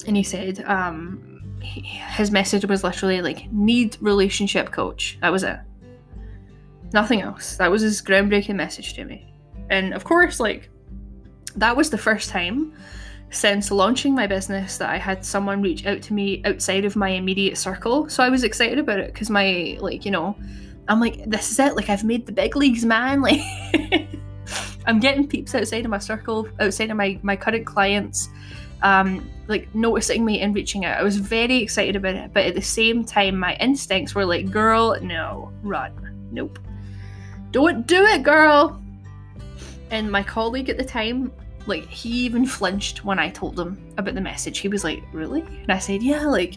and 0.06 0.16
he 0.16 0.22
said, 0.22 0.62
um, 0.64 1.42
he, 1.62 1.80
his 1.80 2.30
message 2.30 2.64
was 2.66 2.84
literally 2.84 3.22
like, 3.22 3.50
"Need 3.52 3.96
relationship 4.00 4.72
coach." 4.72 5.18
That 5.20 5.32
was 5.32 5.42
it. 5.42 5.58
Nothing 6.92 7.22
else. 7.22 7.56
That 7.56 7.70
was 7.70 7.82
his 7.82 8.00
groundbreaking 8.02 8.54
message 8.54 8.94
to 8.94 9.04
me. 9.04 9.26
And 9.70 9.92
of 9.94 10.04
course, 10.04 10.38
like, 10.38 10.70
that 11.56 11.76
was 11.76 11.90
the 11.90 11.98
first 11.98 12.30
time 12.30 12.74
since 13.30 13.70
launching 13.70 14.14
my 14.14 14.26
business 14.26 14.78
that 14.78 14.90
I 14.90 14.98
had 14.98 15.24
someone 15.24 15.62
reach 15.62 15.84
out 15.86 16.02
to 16.02 16.14
me 16.14 16.42
outside 16.44 16.84
of 16.84 16.96
my 16.96 17.10
immediate 17.10 17.58
circle. 17.58 18.08
So 18.08 18.22
I 18.22 18.28
was 18.28 18.44
excited 18.44 18.78
about 18.78 19.00
it 19.00 19.12
because 19.12 19.30
my, 19.30 19.76
like, 19.80 20.04
you 20.04 20.10
know, 20.10 20.36
I'm 20.88 21.00
like, 21.00 21.28
this 21.28 21.50
is 21.50 21.58
it. 21.58 21.74
Like, 21.74 21.88
I've 21.88 22.04
made 22.04 22.26
the 22.26 22.32
big 22.32 22.56
leagues, 22.56 22.84
man. 22.84 23.22
Like, 23.26 23.40
I'm 24.86 25.00
getting 25.00 25.26
peeps 25.26 25.54
outside 25.54 25.84
of 25.84 25.90
my 25.90 25.98
circle, 25.98 26.48
outside 26.60 26.90
of 26.90 26.96
my 26.96 27.18
my 27.22 27.34
current 27.34 27.66
clients, 27.66 28.28
um, 28.82 29.28
like 29.48 29.72
noticing 29.74 30.24
me 30.24 30.40
and 30.40 30.54
reaching 30.54 30.84
out. 30.84 30.98
I 30.98 31.02
was 31.02 31.16
very 31.16 31.56
excited 31.56 31.96
about 31.96 32.14
it, 32.14 32.32
but 32.32 32.46
at 32.46 32.54
the 32.54 32.62
same 32.62 33.04
time, 33.04 33.36
my 33.36 33.56
instincts 33.56 34.14
were 34.14 34.24
like, 34.24 34.50
"Girl, 34.50 34.96
no, 35.02 35.52
run, 35.62 36.28
nope, 36.30 36.60
don't 37.50 37.86
do 37.86 38.04
it, 38.04 38.22
girl." 38.22 38.80
And 39.90 40.10
my 40.10 40.22
colleague 40.22 40.68
at 40.68 40.78
the 40.78 40.84
time 40.84 41.32
like 41.66 41.88
he 41.88 42.10
even 42.24 42.46
flinched 42.46 43.04
when 43.04 43.18
I 43.18 43.30
told 43.30 43.58
him 43.58 43.78
about 43.96 44.14
the 44.14 44.20
message. 44.20 44.58
He 44.58 44.68
was 44.68 44.84
like, 44.84 45.02
"Really?" 45.12 45.42
And 45.42 45.70
I 45.70 45.78
said, 45.78 46.02
"Yeah, 46.02 46.26
like 46.26 46.56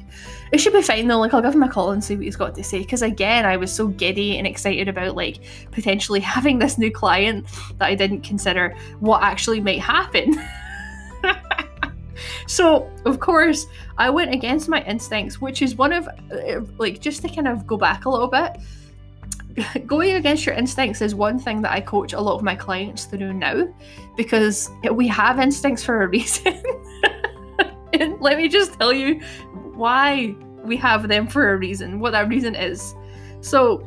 it 0.51 0.59
should 0.59 0.73
be 0.73 0.81
fine 0.81 1.07
though. 1.07 1.19
Like 1.19 1.33
I'll 1.33 1.41
give 1.41 1.53
him 1.53 1.63
a 1.63 1.69
call 1.69 1.91
and 1.91 2.03
see 2.03 2.15
what 2.15 2.25
he's 2.25 2.35
got 2.35 2.55
to 2.55 2.63
say." 2.63 2.79
Because 2.79 3.01
again, 3.01 3.45
I 3.45 3.57
was 3.57 3.73
so 3.73 3.87
giddy 3.87 4.37
and 4.37 4.45
excited 4.45 4.87
about 4.87 5.15
like 5.15 5.39
potentially 5.71 6.19
having 6.35 6.59
this 6.59 6.77
new 6.77 6.91
client 6.91 7.45
that 7.77 7.85
I 7.85 7.95
didn't 7.95 8.21
consider 8.21 8.75
what 8.99 9.23
actually 9.23 9.61
might 9.61 9.79
happen. 9.79 10.35
so 12.47 12.89
of 13.05 13.19
course, 13.19 13.67
I 13.97 14.09
went 14.09 14.33
against 14.33 14.69
my 14.69 14.83
instincts, 14.83 15.41
which 15.41 15.61
is 15.61 15.75
one 15.75 15.93
of 15.93 16.07
uh, 16.07 16.61
like 16.77 16.99
just 16.99 17.21
to 17.23 17.29
kind 17.29 17.47
of 17.47 17.65
go 17.65 17.77
back 17.77 18.05
a 18.05 18.09
little 18.09 18.27
bit 18.27 18.57
going 19.85 20.15
against 20.15 20.45
your 20.45 20.55
instincts 20.55 21.01
is 21.01 21.15
one 21.15 21.39
thing 21.39 21.61
that 21.61 21.71
I 21.71 21.81
coach 21.81 22.13
a 22.13 22.19
lot 22.19 22.35
of 22.35 22.43
my 22.43 22.55
clients 22.55 23.05
through 23.05 23.33
now 23.33 23.67
because 24.15 24.69
we 24.91 25.07
have 25.07 25.39
instincts 25.39 25.83
for 25.83 26.03
a 26.03 26.07
reason. 26.07 26.61
and 27.93 28.19
let 28.19 28.37
me 28.37 28.47
just 28.47 28.73
tell 28.79 28.93
you 28.93 29.21
why 29.73 30.35
we 30.63 30.77
have 30.77 31.07
them 31.07 31.27
for 31.27 31.53
a 31.53 31.57
reason, 31.57 31.99
what 31.99 32.11
that 32.11 32.27
reason 32.27 32.55
is. 32.55 32.95
So 33.41 33.85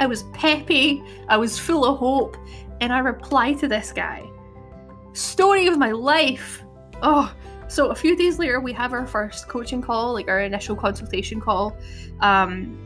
I 0.00 0.06
was 0.06 0.24
peppy, 0.32 1.02
I 1.28 1.36
was 1.36 1.58
full 1.58 1.84
of 1.84 1.98
hope, 1.98 2.36
and 2.80 2.92
I 2.92 2.98
reply 2.98 3.52
to 3.54 3.68
this 3.68 3.92
guy. 3.92 4.28
Story 5.12 5.66
of 5.66 5.78
my 5.78 5.92
life. 5.92 6.62
Oh, 7.02 7.34
so 7.68 7.90
a 7.90 7.94
few 7.94 8.16
days 8.16 8.38
later, 8.38 8.60
we 8.60 8.72
have 8.72 8.92
our 8.92 9.06
first 9.06 9.48
coaching 9.48 9.80
call, 9.80 10.12
like 10.12 10.28
our 10.28 10.40
initial 10.40 10.76
consultation 10.76 11.40
call. 11.40 11.76
Um, 12.20 12.78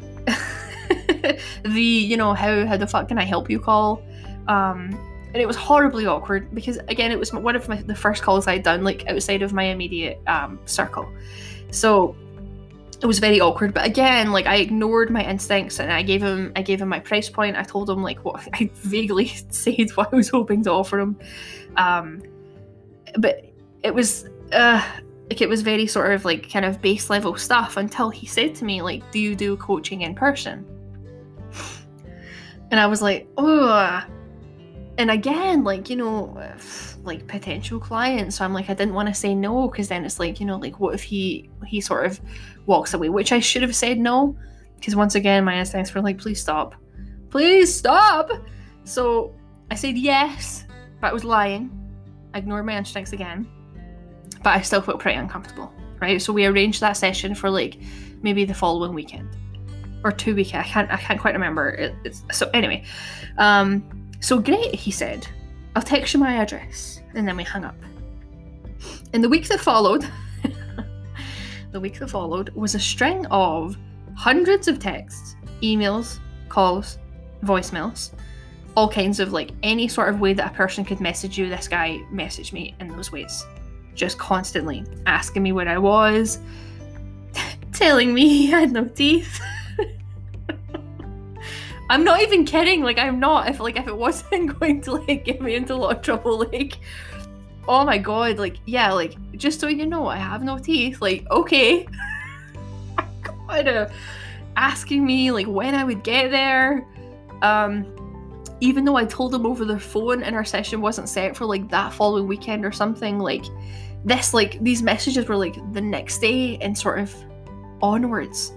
the 1.65 1.81
you 1.81 2.17
know 2.17 2.35
how 2.35 2.67
how 2.67 2.77
the 2.77 2.87
fuck 2.87 3.09
can 3.09 3.19
I 3.19 3.25
help 3.25 3.51
you 3.51 3.59
call, 3.59 4.03
um, 4.49 4.99
and 5.33 5.37
it 5.37 5.47
was 5.47 5.57
horribly 5.57 6.07
awkward 6.07 6.55
because 6.55 6.79
again 6.89 7.11
it 7.11 7.19
was 7.19 7.33
one 7.33 7.57
of 7.57 7.69
my, 7.69 7.83
the 7.83 7.95
first 7.95 8.23
calls 8.23 8.47
I'd 8.47 8.62
done 8.62 8.85
like 8.85 9.07
outside 9.09 9.43
of 9.43 9.53
my 9.53 9.65
immediate 9.65 10.21
um, 10.27 10.59
circle, 10.67 11.11
so 11.71 12.17
it 13.03 13.07
was 13.07 13.19
very 13.19 13.41
awkward. 13.41 13.75
But 13.75 13.85
again, 13.85 14.33
like 14.33 14.47
I 14.47 14.57
ignored 14.57 15.11
my 15.11 15.25
instincts 15.25 15.81
and 15.81 15.93
I 15.93 16.03
gave 16.03 16.23
him 16.23 16.53
I 16.57 16.62
gave 16.62 16.81
him 16.81 16.89
my 16.89 17.01
price 17.01 17.29
point. 17.29 17.57
I 17.57 17.62
told 17.62 17.91
him 17.91 18.03
like 18.03 18.25
what 18.25 18.47
I 18.55 18.71
vaguely 18.75 19.27
said 19.51 19.91
what 19.95 20.12
I 20.12 20.17
was 20.17 20.29
hoping 20.29 20.62
to 20.65 20.73
offer 20.73 20.99
him, 20.99 21.17
um, 21.77 22.23
but 23.19 23.45
it 23.83 23.95
was. 23.95 24.29
Uh, 24.53 24.83
like 25.29 25.41
it 25.41 25.49
was 25.49 25.62
very 25.62 25.89
sort 25.89 26.12
of 26.12 26.25
like 26.25 26.49
kind 26.49 26.65
of 26.65 26.81
base 26.81 27.11
level 27.11 27.35
stuff 27.37 27.77
until 27.77 28.11
he 28.11 28.29
said 28.29 28.55
to 28.55 28.65
me 28.65 28.81
like 28.81 29.03
do 29.11 29.19
you 29.19 29.35
do 29.35 29.57
coaching 29.57 30.03
in 30.03 30.15
person 30.15 30.65
and 32.70 32.81
I 32.81 32.87
was 32.87 33.02
like, 33.02 33.29
oh. 33.37 34.02
And 34.98 35.11
again, 35.11 35.62
like, 35.62 35.90
you 35.90 35.96
know, 35.96 36.37
like 37.02 37.26
potential 37.26 37.79
clients. 37.79 38.37
So 38.37 38.44
I'm 38.44 38.52
like, 38.52 38.70
I 38.70 38.74
didn't 38.74 38.94
want 38.94 39.09
to 39.09 39.14
say 39.14 39.35
no 39.35 39.68
because 39.68 39.88
then 39.88 40.05
it's 40.05 40.18
like, 40.18 40.40
you 40.40 40.46
know, 40.46 40.57
like 40.57 40.81
what 40.81 40.94
if 40.94 41.02
he 41.02 41.50
he 41.66 41.81
sort 41.81 42.07
of 42.07 42.20
walks 42.66 42.94
away, 42.94 43.09
which 43.09 43.33
I 43.33 43.40
should 43.40 43.62
have 43.62 43.76
said 43.76 43.98
no. 43.98 44.37
Because 44.76 44.96
once 44.96 45.14
again, 45.14 45.44
my 45.44 45.59
instincts 45.59 45.94
were 45.94 46.02
like, 46.02 46.18
please 46.18 46.40
stop. 46.40 46.74
Please 47.31 47.74
stop. 47.74 48.31
So 48.85 49.35
I 49.70 49.74
said 49.74 49.96
yes, 49.96 50.64
but 51.00 51.09
I 51.09 51.12
was 51.12 51.24
lying. 51.24 51.70
I 52.35 52.38
ignored 52.38 52.66
my 52.66 52.76
instincts 52.76 53.12
again. 53.12 53.48
But 54.42 54.50
I 54.50 54.61
still 54.61 54.83
felt 54.83 55.00
pretty 55.00 55.18
uncomfortable. 55.18 55.72
Right. 56.00 56.20
So 56.20 56.33
we 56.33 56.44
arranged 56.46 56.81
that 56.83 56.94
session 56.94 57.35
for 57.35 57.48
like 57.48 57.79
maybe 58.22 58.44
the 58.44 58.55
following 58.55 58.92
weekend 58.92 59.29
or 60.07 60.12
two 60.12 60.35
week. 60.35 60.55
I 60.55 60.62
can't 60.62 60.90
I 60.90 60.97
can't 60.97 61.21
quite 61.21 61.35
remember. 61.35 61.71
It, 61.71 62.16
so 62.33 62.49
anyway. 62.55 62.85
Um, 63.38 63.85
so 64.21 64.38
great, 64.38 64.75
he 64.75 64.90
said. 64.90 65.27
I'll 65.75 65.83
text 65.83 66.14
you 66.14 66.21
my 66.21 66.35
address, 66.35 67.03
and 67.14 67.29
then 67.29 67.37
we 67.37 67.42
hung 67.42 67.64
up. 67.64 67.77
In 69.12 69.21
the 69.21 69.29
week 69.29 69.47
that 69.49 69.61
followed, 69.61 70.09
the 71.73 71.81
week 71.81 71.99
that 71.99 72.09
followed 72.09 72.51
was 72.51 72.75
a 72.75 72.81
string 72.81 73.27
of 73.27 73.77
hundreds 74.14 74.69
of 74.69 74.79
texts, 74.79 75.37
emails, 75.62 76.19
calls, 76.49 76.99
voicemails, 77.42 78.12
all 78.77 78.88
kinds 78.88 79.21
of 79.21 79.33
like 79.33 79.51
any 79.62 79.88
sort 79.88 80.09
of 80.09 80.21
way 80.21 80.33
that 80.33 80.53
a 80.53 80.55
person 80.55 80.85
could 80.85 81.01
message 81.01 81.37
you. 81.37 81.49
This 81.49 81.69
guy 81.69 82.01
messaged 82.12 82.53
me 82.53 82.75
in 82.81 82.88
those 82.88 83.12
ways, 83.12 83.45
just 83.95 84.19
constantly 84.19 84.85
asking 85.05 85.42
me 85.42 85.53
where 85.53 85.69
I 85.69 85.79
was, 85.79 86.38
telling 87.73 88.14
me 88.14 88.29
he 88.29 88.47
had 88.47 88.73
no 88.73 88.85
teeth. 88.87 89.40
I'm 91.88 92.05
not 92.05 92.22
even 92.22 92.44
kidding. 92.44 92.83
Like 92.83 92.99
I'm 92.99 93.20
not. 93.20 93.49
If 93.49 93.61
like 93.61 93.77
if 93.77 93.87
it 93.87 93.96
wasn't 93.96 94.59
going 94.59 94.81
to 94.83 94.92
like 94.92 95.25
get 95.25 95.40
me 95.40 95.55
into 95.55 95.75
a 95.75 95.77
lot 95.77 95.96
of 95.96 96.03
trouble, 96.03 96.38
like 96.53 96.79
oh 97.68 97.85
my 97.85 97.99
god, 97.99 98.38
like 98.38 98.57
yeah, 98.66 98.92
like 98.92 99.16
just 99.37 99.61
so 99.61 99.68
you 99.68 99.87
know, 99.87 100.07
I 100.07 100.16
have 100.16 100.42
no 100.42 100.59
teeth. 100.59 101.01
Like 101.01 101.29
okay, 101.31 101.87
god, 103.46 103.92
asking 104.57 105.05
me 105.05 105.31
like 105.31 105.46
when 105.46 105.75
I 105.75 105.85
would 105.85 106.03
get 106.03 106.31
there. 106.31 106.87
Um, 107.42 107.92
even 108.61 108.87
though 108.87 108.96
I 108.96 109.05
told 109.05 109.35
him 109.35 109.44
over 109.44 109.66
the 109.66 109.79
phone 109.79 110.22
and 110.22 110.35
our 110.35 110.44
session 110.44 110.81
wasn't 110.81 111.11
set 111.11 111.37
for 111.37 111.44
like 111.44 111.68
that 111.68 111.92
following 111.92 112.27
weekend 112.27 112.64
or 112.64 112.72
something, 112.72 113.18
like 113.18 113.44
this, 114.05 114.33
like 114.33 114.62
these 114.62 114.83
messages 114.83 115.29
were 115.29 115.37
like 115.37 115.57
the 115.75 115.81
next 115.81 116.20
day 116.20 116.57
and 116.59 116.77
sort 116.77 116.99
of 116.99 117.14
onwards. 117.83 118.53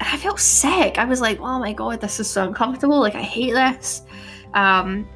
I 0.00 0.16
felt 0.16 0.40
sick. 0.40 0.98
I 0.98 1.04
was 1.04 1.20
like, 1.20 1.40
oh 1.40 1.58
my 1.58 1.72
god, 1.72 2.00
this 2.00 2.20
is 2.20 2.28
so 2.28 2.46
uncomfortable. 2.46 3.00
Like, 3.00 3.14
I 3.14 3.22
hate 3.22 3.52
this. 3.52 4.02
Um, 4.54 5.08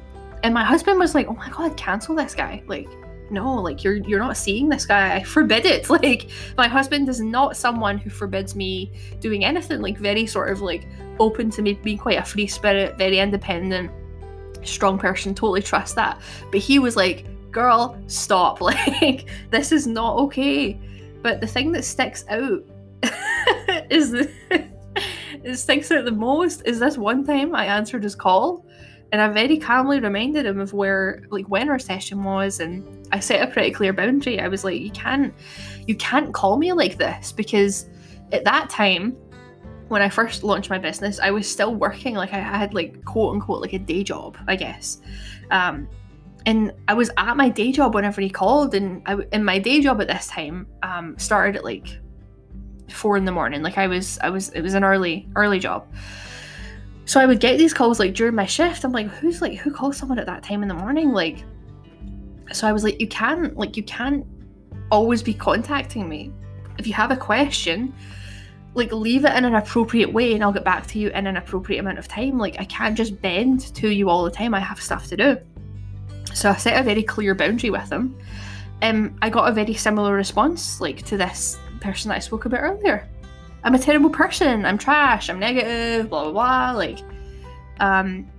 and 0.43 0.53
my 0.53 0.63
husband 0.63 0.99
was 0.99 1.15
like, 1.15 1.27
oh 1.27 1.33
my 1.33 1.49
god, 1.49 1.75
cancel 1.75 2.15
this 2.15 2.35
guy. 2.35 2.63
Like, 2.67 2.87
no, 3.31 3.55
like 3.55 3.83
you're 3.83 3.97
you're 3.97 4.19
not 4.19 4.37
seeing 4.37 4.69
this 4.69 4.85
guy. 4.85 5.15
I 5.15 5.23
forbid 5.23 5.65
it. 5.65 5.89
Like 5.95 6.29
my 6.57 6.67
husband 6.67 7.09
is 7.09 7.19
not 7.19 7.57
someone 7.57 7.97
who 7.97 8.09
forbids 8.09 8.55
me 8.55 8.91
doing 9.19 9.43
anything. 9.43 9.81
Like 9.81 9.97
very 9.97 10.27
sort 10.27 10.51
of 10.51 10.61
like 10.61 10.87
open 11.19 11.49
to 11.51 11.61
me 11.61 11.73
being 11.73 11.97
quite 11.97 12.19
a 12.19 12.23
free 12.23 12.47
spirit, 12.47 12.97
very 12.97 13.19
independent, 13.19 13.89
strong 14.63 14.99
person. 14.99 15.33
Totally 15.33 15.61
trust 15.61 15.95
that. 15.95 16.21
But 16.51 16.59
he 16.59 16.77
was 16.79 16.95
like, 16.95 17.25
girl, 17.51 17.97
stop. 18.07 18.61
Like 18.61 19.29
this 19.49 19.71
is 19.71 19.87
not 19.87 20.17
okay. 20.17 20.79
But 21.21 21.41
the 21.41 21.47
thing 21.47 21.71
that 21.71 21.83
sticks 21.83 22.23
out 22.29 22.63
is 23.89 24.11
the 24.11 24.31
it 25.45 25.57
sticks 25.57 25.91
out 25.91 26.05
the 26.05 26.11
most 26.11 26.63
is 26.65 26.79
this 26.79 26.97
one 26.97 27.23
time 27.23 27.53
I 27.53 27.67
answered 27.67 28.03
his 28.03 28.15
call 28.15 28.65
and 29.11 29.21
I 29.21 29.27
very 29.27 29.57
calmly 29.57 29.99
reminded 29.99 30.45
him 30.45 30.59
of 30.59 30.73
where 30.73 31.23
like 31.29 31.47
when 31.47 31.69
our 31.69 31.77
session 31.77 32.23
was 32.23 32.59
and 32.59 33.07
I 33.11 33.19
set 33.19 33.47
a 33.47 33.51
pretty 33.51 33.71
clear 33.71 33.93
boundary. 33.93 34.39
I 34.39 34.47
was 34.47 34.63
like, 34.63 34.81
you 34.81 34.91
can't 34.91 35.33
you 35.87 35.95
can't 35.95 36.33
call 36.33 36.57
me 36.57 36.73
like 36.73 36.97
this 36.97 37.31
because 37.31 37.87
at 38.31 38.43
that 38.45 38.69
time 38.69 39.15
when 39.87 40.01
I 40.01 40.09
first 40.09 40.43
launched 40.43 40.71
my 40.71 40.79
business, 40.79 41.19
I 41.19 41.29
was 41.29 41.47
still 41.47 41.75
working 41.75 42.15
like 42.15 42.33
I 42.33 42.39
had 42.39 42.73
like 42.73 43.05
quote 43.05 43.35
unquote 43.35 43.61
like 43.61 43.73
a 43.73 43.79
day 43.79 44.03
job, 44.03 44.37
I 44.47 44.55
guess. 44.55 44.99
Um, 45.51 45.87
and 46.47 46.73
I 46.87 46.95
was 46.95 47.11
at 47.17 47.37
my 47.37 47.49
day 47.49 47.71
job 47.71 47.93
whenever 47.93 48.19
he 48.21 48.29
called, 48.29 48.73
and 48.73 49.03
I 49.05 49.17
in 49.31 49.43
my 49.43 49.59
day 49.59 49.81
job 49.81 50.01
at 50.01 50.07
this 50.07 50.27
time 50.27 50.67
um, 50.81 51.17
started 51.19 51.55
at 51.55 51.63
like 51.63 51.99
four 52.89 53.17
in 53.17 53.25
the 53.25 53.31
morning. 53.31 53.61
Like 53.61 53.77
I 53.77 53.87
was, 53.87 54.19
I 54.19 54.29
was, 54.29 54.49
it 54.49 54.61
was 54.61 54.73
an 54.73 54.83
early, 54.83 55.27
early 55.35 55.59
job. 55.59 55.87
So 57.05 57.19
I 57.19 57.25
would 57.25 57.39
get 57.39 57.57
these 57.57 57.73
calls 57.73 57.99
like 57.99 58.15
during 58.15 58.35
my 58.35 58.45
shift. 58.45 58.83
I'm 58.83 58.91
like, 58.91 59.07
who's 59.07 59.41
like, 59.41 59.57
who 59.57 59.71
calls 59.71 59.97
someone 59.97 60.19
at 60.19 60.25
that 60.25 60.43
time 60.43 60.63
in 60.63 60.67
the 60.67 60.73
morning? 60.73 61.11
Like, 61.11 61.43
so 62.51 62.67
I 62.67 62.73
was 62.73 62.83
like, 62.83 62.99
you 62.99 63.07
can't, 63.07 63.55
like, 63.57 63.77
you 63.77 63.83
can't 63.83 64.25
always 64.91 65.21
be 65.21 65.33
contacting 65.33 66.07
me. 66.09 66.31
If 66.77 66.87
you 66.87 66.93
have 66.93 67.11
a 67.11 67.17
question, 67.17 67.93
like, 68.73 68.91
leave 68.91 69.23
it 69.23 69.33
in 69.35 69.45
an 69.45 69.55
appropriate 69.55 70.11
way 70.11 70.33
and 70.33 70.43
I'll 70.43 70.51
get 70.51 70.63
back 70.63 70.85
to 70.87 70.99
you 70.99 71.09
in 71.09 71.27
an 71.27 71.37
appropriate 71.37 71.79
amount 71.79 71.99
of 71.99 72.07
time. 72.07 72.37
Like, 72.37 72.59
I 72.59 72.65
can't 72.65 72.97
just 72.97 73.21
bend 73.21 73.73
to 73.75 73.89
you 73.89 74.09
all 74.09 74.23
the 74.23 74.31
time. 74.31 74.53
I 74.53 74.59
have 74.59 74.81
stuff 74.81 75.07
to 75.07 75.17
do. 75.17 75.37
So 76.33 76.49
I 76.49 76.55
set 76.55 76.79
a 76.79 76.83
very 76.83 77.03
clear 77.03 77.33
boundary 77.33 77.69
with 77.69 77.87
them. 77.89 78.17
Um, 78.81 79.17
I 79.21 79.29
got 79.29 79.49
a 79.49 79.53
very 79.53 79.73
similar 79.73 80.13
response, 80.13 80.81
like, 80.81 81.03
to 81.03 81.17
this 81.17 81.57
person 81.85 82.09
that 82.09 82.15
I 82.15 82.19
spoke 82.19 82.45
about 82.45 82.61
earlier. 82.61 83.07
I'm 83.63 83.75
a 83.75 83.79
terrible 83.79 84.09
person. 84.09 84.65
I'm 84.65 84.77
trash. 84.77 85.29
I'm 85.29 85.39
negative. 85.39 86.09
Blah 86.09 86.23
blah 86.23 86.31
blah. 86.31 86.71
Like, 86.77 86.99
um, 87.79 88.29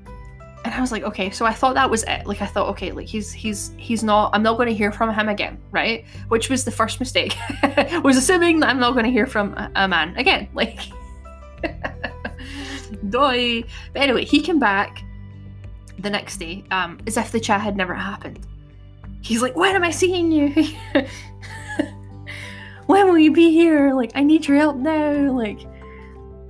and 0.64 0.74
I 0.74 0.80
was 0.80 0.92
like, 0.92 1.04
okay. 1.04 1.30
So 1.30 1.46
I 1.46 1.52
thought 1.52 1.74
that 1.74 1.88
was 1.88 2.02
it. 2.04 2.26
Like, 2.26 2.42
I 2.42 2.46
thought, 2.46 2.68
okay, 2.70 2.92
like 2.92 3.06
he's 3.06 3.32
he's 3.32 3.72
he's 3.76 4.02
not. 4.02 4.30
I'm 4.34 4.42
not 4.42 4.56
going 4.56 4.68
to 4.68 4.74
hear 4.74 4.92
from 4.92 5.12
him 5.12 5.28
again, 5.28 5.58
right? 5.70 6.04
Which 6.28 6.48
was 6.48 6.64
the 6.64 6.70
first 6.70 7.00
mistake. 7.00 7.36
was 8.02 8.16
assuming 8.16 8.60
that 8.60 8.70
I'm 8.70 8.80
not 8.80 8.92
going 8.92 9.04
to 9.04 9.10
hear 9.10 9.26
from 9.26 9.54
a, 9.54 9.70
a 9.74 9.88
man 9.88 10.16
again. 10.16 10.48
Like, 10.54 10.80
doy. 13.10 13.64
But 13.92 14.02
anyway, 14.02 14.24
he 14.24 14.40
came 14.40 14.58
back 14.58 15.02
the 15.98 16.10
next 16.10 16.36
day, 16.38 16.64
um, 16.70 16.98
as 17.06 17.16
if 17.16 17.32
the 17.32 17.40
chat 17.40 17.60
had 17.60 17.76
never 17.76 17.94
happened. 17.94 18.46
He's 19.22 19.42
like, 19.42 19.56
when 19.56 19.74
am 19.74 19.82
I 19.82 19.90
seeing 19.90 20.30
you? 20.30 20.54
when 22.86 23.08
will 23.08 23.18
you 23.18 23.32
be 23.32 23.50
here? 23.50 23.92
Like, 23.94 24.12
I 24.14 24.22
need 24.22 24.46
your 24.46 24.56
help 24.56 24.76
now. 24.76 25.32
Like, 25.32 25.60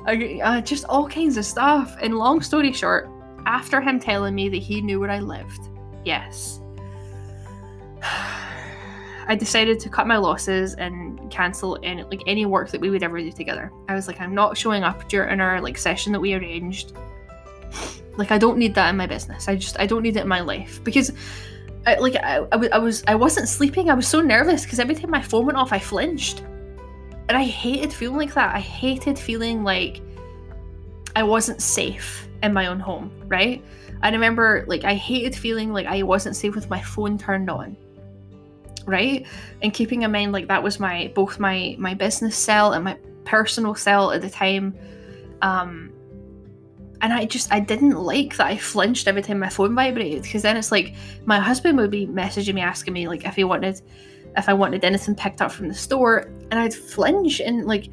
I, 0.07 0.41
uh, 0.43 0.61
just 0.61 0.85
all 0.85 1.09
kinds 1.09 1.37
of 1.37 1.45
stuff. 1.45 1.97
And 2.01 2.19
long 2.19 2.41
story 2.43 2.73
short, 2.73 3.09
after 3.47 3.81
him 3.81 3.99
telling 3.99 4.35
me 4.35 4.49
that 4.49 4.59
he 4.59 4.81
knew 4.81 5.01
where 5.01 5.11
I 5.11 5.21
lived, 5.21 5.69
yes, 6.05 6.61
I 9.29 9.35
decided 9.35 9.81
to 9.81 9.89
cut 9.89 10.07
my 10.07 10.17
losses 10.17 10.75
and 10.75 11.31
cancel 11.31 11.79
any 11.83 12.05
like 12.05 12.23
any 12.27 12.47
work 12.47 12.71
that 12.71 12.81
we 12.81 12.91
would 12.91 13.03
ever 13.03 13.19
do 13.19 13.33
together. 13.33 13.73
I 13.89 13.95
was 13.95 14.07
like, 14.07 14.21
I'm 14.21 14.35
not 14.35 14.57
showing 14.57 14.85
up 14.85 15.09
during 15.09 15.41
our 15.41 15.61
like 15.61 15.77
session 15.79 16.13
that 16.13 16.21
we 16.21 16.35
arranged. 16.35 16.93
Like, 18.19 18.31
I 18.31 18.39
don't 18.39 18.57
need 18.57 18.75
that 18.77 18.89
in 18.89 18.97
my 18.97 19.07
business. 19.07 19.47
I 19.47 19.57
just 19.57 19.79
I 19.79 19.85
don't 19.85 20.03
need 20.03 20.17
it 20.17 20.21
in 20.21 20.29
my 20.29 20.41
life 20.41 20.83
because 20.83 21.13
I, 21.87 21.95
like 21.99 22.17
I, 22.17 22.39
I, 22.53 22.69
I 22.73 22.79
was 22.79 23.05
I 23.07 23.15
wasn't 23.15 23.49
sleeping. 23.49 23.91
I 23.91 23.95
was 23.95 24.09
so 24.09 24.21
nervous 24.21 24.65
because 24.65 24.81
every 24.81 24.95
time 24.95 25.11
my 25.11 25.23
phone 25.23 25.47
went 25.47 25.57
off, 25.57 25.73
I 25.73 25.79
flinched, 25.79 26.41
and 26.41 27.33
I 27.33 27.45
hated 27.45 27.93
feeling 27.93 28.19
like 28.19 28.35
that. 28.35 28.55
I 28.55 28.61
hated 28.61 29.19
feeling 29.19 29.63
like 29.63 30.03
I 31.15 31.23
wasn't 31.23 31.63
safe 31.63 32.29
in 32.43 32.53
my 32.53 32.67
own 32.67 32.81
home. 32.81 33.11
Right? 33.27 33.65
I 34.03 34.11
remember 34.11 34.65
like 34.67 34.85
I 34.85 34.95
hated 34.95 35.37
feeling 35.37 35.73
like 35.73 35.87
I 35.87 36.03
wasn't 36.03 36.35
safe 36.35 36.55
with 36.55 36.69
my 36.69 36.83
phone 36.83 37.19
turned 37.19 37.49
on. 37.49 37.77
Right? 38.85 39.27
And 39.63 39.73
keeping 39.73 40.03
in 40.03 40.11
mind 40.11 40.33
like 40.33 40.49
that 40.49 40.63
was 40.63 40.81
my 40.81 41.13
both 41.15 41.39
my 41.39 41.77
my 41.79 41.95
business 41.95 42.37
cell 42.37 42.73
and 42.73 42.85
my 42.85 42.99
personal 43.25 43.77
cell 43.77 44.11
at 44.11 44.23
the 44.23 44.31
time. 44.31 44.77
Um, 45.41 45.93
and 47.03 47.13
I 47.13 47.25
just 47.27 47.53
I 47.53 47.61
didn't 47.61 47.97
like 47.97 48.37
that 48.37 48.47
I 48.47 48.57
flinched 48.57 49.09
every 49.09 49.23
time 49.23 49.39
my 49.39 49.49
phone 49.49 49.75
vibrated 49.75 50.23
because 50.23 50.43
then 50.43 50.57
it's 50.57 50.73
like 50.73 50.95
my 51.25 51.39
husband 51.39 51.79
would 51.79 51.91
be 51.91 52.07
messaging 52.07 52.55
me 52.55 52.61
asking 52.61 52.95
me 52.95 53.09
like 53.09 53.25
if 53.25 53.37
he 53.37 53.45
wanted 53.45 53.81
if 54.37 54.49
I 54.49 54.53
wanted 54.53 54.85
anything 54.85 55.15
picked 55.15 55.43
up 55.43 55.53
from 55.53 55.69
the 55.69 55.75
store 55.75 56.31
and 56.51 56.55
I'd 56.55 56.75
flinch 56.75 57.41
and 57.41 57.67
like 57.67 57.89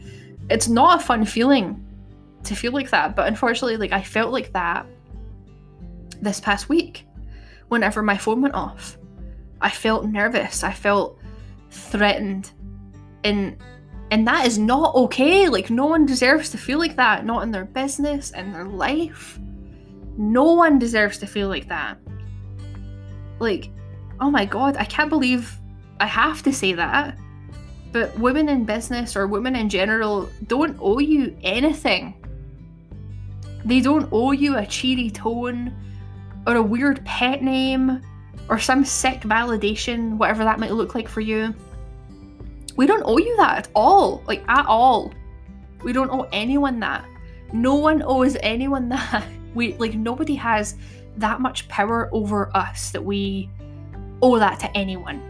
it's 0.50 0.68
not 0.68 1.02
a 1.02 1.04
fun 1.04 1.26
feeling 1.26 1.86
to 2.44 2.56
feel 2.56 2.72
like 2.72 2.90
that 2.92 3.16
but 3.16 3.28
unfortunately 3.28 3.78
like 3.78 3.92
I 3.92 4.02
felt 4.02 4.32
like 4.32 4.52
that 4.54 4.86
this 6.22 6.40
past 6.40 6.70
week 6.70 7.06
whenever 7.68 8.02
my 8.02 8.18
phone 8.18 8.42
went 8.42 8.54
off. 8.54 8.98
I 9.62 9.70
felt 9.70 10.06
nervous 10.06 10.64
I 10.64 10.72
felt 10.72 11.20
threatened 11.72 12.52
and 13.24 13.58
and 14.14 14.28
that 14.28 14.46
is 14.46 14.60
not 14.60 14.94
okay. 14.94 15.50
Like, 15.50 15.72
no 15.72 15.88
one 15.88 16.06
deserves 16.06 16.52
to 16.52 16.58
feel 16.60 16.78
like 16.78 16.98
that, 16.98 17.26
not 17.26 17.42
in 17.42 17.50
their 17.50 17.66
business, 17.66 18.30
in 18.30 18.54
their 18.54 18.66
life. 18.66 19.40
No 20.20 20.54
one 20.54 20.78
deserves 20.78 21.18
to 21.18 21.26
feel 21.26 21.48
like 21.48 21.68
that. 21.70 21.98
Like, 23.40 23.72
oh 24.22 24.30
my 24.30 24.46
god, 24.46 24.78
I 24.78 24.86
can't 24.86 25.10
believe 25.10 25.60
I 26.00 26.06
have 26.06 26.44
to 26.44 26.54
say 26.54 26.74
that. 26.74 27.18
But 27.92 28.16
women 28.20 28.50
in 28.50 28.66
business 28.66 29.16
or 29.16 29.26
women 29.26 29.56
in 29.56 29.68
general 29.68 30.30
don't 30.46 30.78
owe 30.80 31.00
you 31.00 31.36
anything. 31.42 32.14
They 33.66 33.82
don't 33.82 34.10
owe 34.12 34.32
you 34.32 34.58
a 34.58 34.68
cheery 34.68 35.10
tone 35.10 35.74
or 36.46 36.58
a 36.58 36.62
weird 36.62 37.04
pet 37.04 37.42
name 37.42 38.00
or 38.48 38.60
some 38.60 38.86
sick 38.86 39.22
validation, 39.22 40.18
whatever 40.18 40.44
that 40.44 40.60
might 40.60 40.74
look 40.74 40.94
like 40.94 41.10
for 41.10 41.22
you. 41.22 41.56
We 42.76 42.88
don't 42.88 43.04
owe 43.06 43.20
you 43.20 43.36
that 43.38 43.58
at 43.58 43.68
all. 43.76 44.24
Like, 44.26 44.44
at 44.48 44.66
all. 44.66 45.14
We 45.84 45.94
don't 45.94 46.10
owe 46.10 46.28
anyone 46.32 46.80
that. 46.80 47.06
No 47.52 47.76
one 47.76 48.02
owes 48.02 48.36
anyone 48.42 48.90
that. 48.90 49.28
We, 49.54 49.74
like, 49.76 49.94
nobody 49.94 50.36
has 50.36 50.76
that 51.18 51.40
much 51.40 51.68
power 51.68 52.10
over 52.12 52.56
us 52.58 52.90
that 52.92 53.04
we 53.04 53.50
owe 54.22 54.40
that 54.40 54.60
to 54.62 54.76
anyone. 54.76 55.22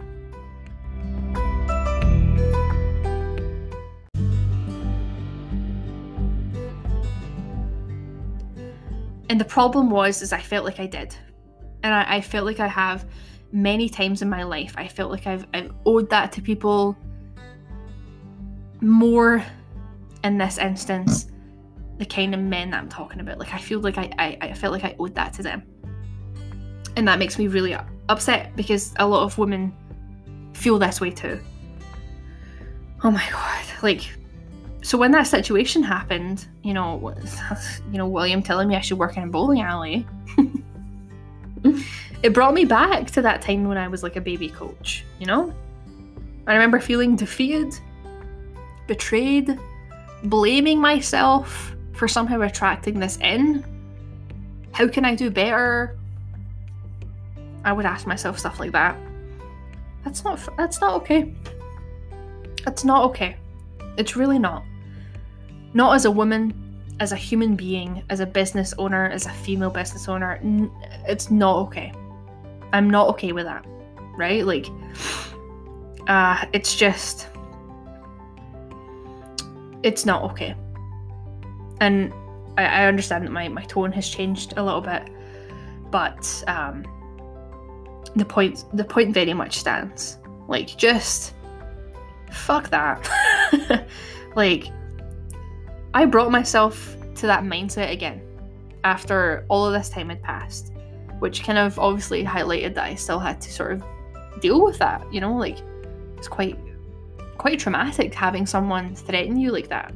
And 9.30 9.42
the 9.42 9.46
problem 9.46 9.90
was, 9.90 10.22
is 10.22 10.32
I 10.32 10.40
felt 10.40 10.64
like 10.64 10.80
I 10.80 10.86
did. 10.86 11.14
And 11.82 11.94
I, 11.94 12.18
I 12.18 12.22
felt 12.22 12.46
like 12.46 12.62
I 12.62 12.68
have 12.68 13.06
many 13.52 13.90
times 13.90 14.22
in 14.22 14.30
my 14.30 14.44
life. 14.44 14.76
I 14.78 14.88
felt 14.88 15.12
like 15.12 15.28
I've, 15.28 15.46
I've 15.54 15.74
owed 15.86 16.10
that 16.12 16.32
to 16.34 16.42
people 16.42 16.96
more 18.84 19.44
in 20.24 20.38
this 20.38 20.58
instance 20.58 21.28
the 21.98 22.06
kind 22.06 22.34
of 22.34 22.40
men 22.40 22.72
that 22.72 22.80
I'm 22.82 22.90
talking 22.90 23.20
about. 23.20 23.40
Like 23.40 23.54
I 23.54 23.58
feel 23.58 23.80
like 23.80 23.98
I, 23.98 24.10
I, 24.18 24.38
I 24.42 24.54
felt 24.54 24.74
like 24.74 24.84
I 24.84 24.96
owed 25.00 25.16
that 25.16 25.34
to 25.34 25.44
them. 25.44 25.64
And 26.96 27.08
that 27.08 27.20
makes 27.20 27.38
me 27.38 27.48
really 27.48 27.76
upset 28.10 28.56
because 28.56 28.94
a 28.98 29.08
lot 29.08 29.24
of 29.24 29.38
women 29.38 29.74
feel 30.54 30.80
this 30.80 31.00
way 31.02 31.12
too. 31.12 31.40
Oh 33.04 33.12
my 33.12 33.26
god. 33.32 33.64
Like 33.82 34.10
so 34.82 34.98
when 34.98 35.12
that 35.12 35.24
situation 35.24 35.82
happened, 35.82 36.48
you 36.62 36.74
know, 36.74 37.16
you 37.92 37.98
know, 37.98 38.08
William 38.08 38.44
telling 38.44 38.68
me 38.68 38.76
I 38.76 38.82
should 38.82 38.98
work 38.98 39.18
in 39.18 39.24
a 39.24 39.28
bowling 39.28 39.62
alley. 39.62 40.06
it 42.24 42.34
brought 42.34 42.54
me 42.54 42.66
back 42.66 43.10
to 43.12 43.22
that 43.22 43.42
time 43.42 43.68
when 43.68 43.78
I 43.78 43.88
was 43.88 44.04
like 44.04 44.18
a 44.18 44.22
baby 44.22 44.50
coach, 44.50 45.06
you 45.20 45.26
know? 45.26 45.54
I 46.48 46.54
remember 46.54 46.80
feeling 46.80 47.16
defeated 47.16 47.80
betrayed, 48.88 49.60
blaming 50.26 50.80
myself 50.80 51.76
for 51.94 52.08
somehow 52.08 52.42
attracting 52.42 53.00
this 53.00 53.18
in. 53.18 53.64
How 54.72 54.88
can 54.88 55.06
I 55.06 55.16
do 55.16 55.30
better? 55.30 55.98
I 57.64 57.72
would 57.72 57.86
ask 57.86 58.08
myself 58.08 58.40
stuff 58.40 58.60
like 58.60 58.72
that. 58.72 58.98
That's 60.04 60.24
not 60.24 60.40
that's 60.58 60.82
not 60.82 60.96
okay. 61.02 61.34
It's 62.68 62.84
not 62.84 63.04
okay. 63.06 63.38
It's 63.98 64.16
really 64.16 64.40
not. 64.40 64.64
Not 65.74 65.96
as 65.96 66.06
a 66.06 66.12
woman, 66.12 66.54
as 67.00 67.12
a 67.12 67.16
human 67.16 67.56
being, 67.56 68.04
as 68.10 68.20
a 68.20 68.26
business 68.26 68.74
owner, 68.78 69.10
as 69.10 69.26
a 69.26 69.32
female 69.32 69.70
business 69.70 70.08
owner, 70.08 70.40
n- 70.44 70.72
it's 71.08 71.32
not 71.32 71.58
okay. 71.68 71.94
I'm 72.74 72.90
not 72.90 73.08
okay 73.10 73.32
with 73.32 73.46
that. 73.46 73.66
Right? 74.18 74.46
Like 74.46 74.68
uh 76.08 76.46
it's 76.52 76.76
just 76.76 77.30
it's 79.84 80.06
not 80.06 80.24
okay. 80.32 80.56
And 81.82 82.14
I, 82.58 82.66
I 82.66 82.86
understand 82.88 83.26
that 83.26 83.32
my, 83.32 83.48
my 83.50 83.64
tone 83.64 83.92
has 83.92 84.08
changed 84.08 84.54
a 84.58 84.64
little 84.64 84.82
bit, 84.82 85.10
but 85.92 86.44
um 86.48 86.84
the 88.16 88.26
point 88.26 88.66
the 88.74 88.84
point 88.84 89.14
very 89.14 89.34
much 89.34 89.60
stands. 89.60 90.18
Like 90.48 90.76
just 90.78 91.34
fuck 92.32 92.70
that. 92.70 93.88
like 94.36 94.68
I 95.94 96.06
brought 96.06 96.32
myself 96.32 96.96
to 97.16 97.28
that 97.28 97.44
mindset 97.44 97.92
again 97.92 98.22
after 98.84 99.46
all 99.50 99.66
of 99.66 99.74
this 99.74 99.90
time 99.90 100.10
had 100.10 100.22
passed, 100.22 100.74
which 101.20 101.44
kind 101.44 101.58
of 101.58 101.78
obviously 101.80 102.24
highlighted 102.24 102.76
that 102.76 102.86
I 102.86 102.96
still 102.96 103.20
had 103.20 103.40
to 103.42 103.52
sort 103.52 103.74
of 103.74 103.84
deal 104.42 104.64
with 104.64 104.78
that, 104.80 105.12
you 105.14 105.22
know, 105.22 105.36
like 105.36 105.60
it's 106.18 106.28
quite 106.28 106.58
quite 107.38 107.60
traumatic 107.60 108.14
having 108.14 108.46
someone 108.46 108.96
threaten 108.96 109.38
you 109.38 109.52
like 109.52 109.70
that 109.70 109.94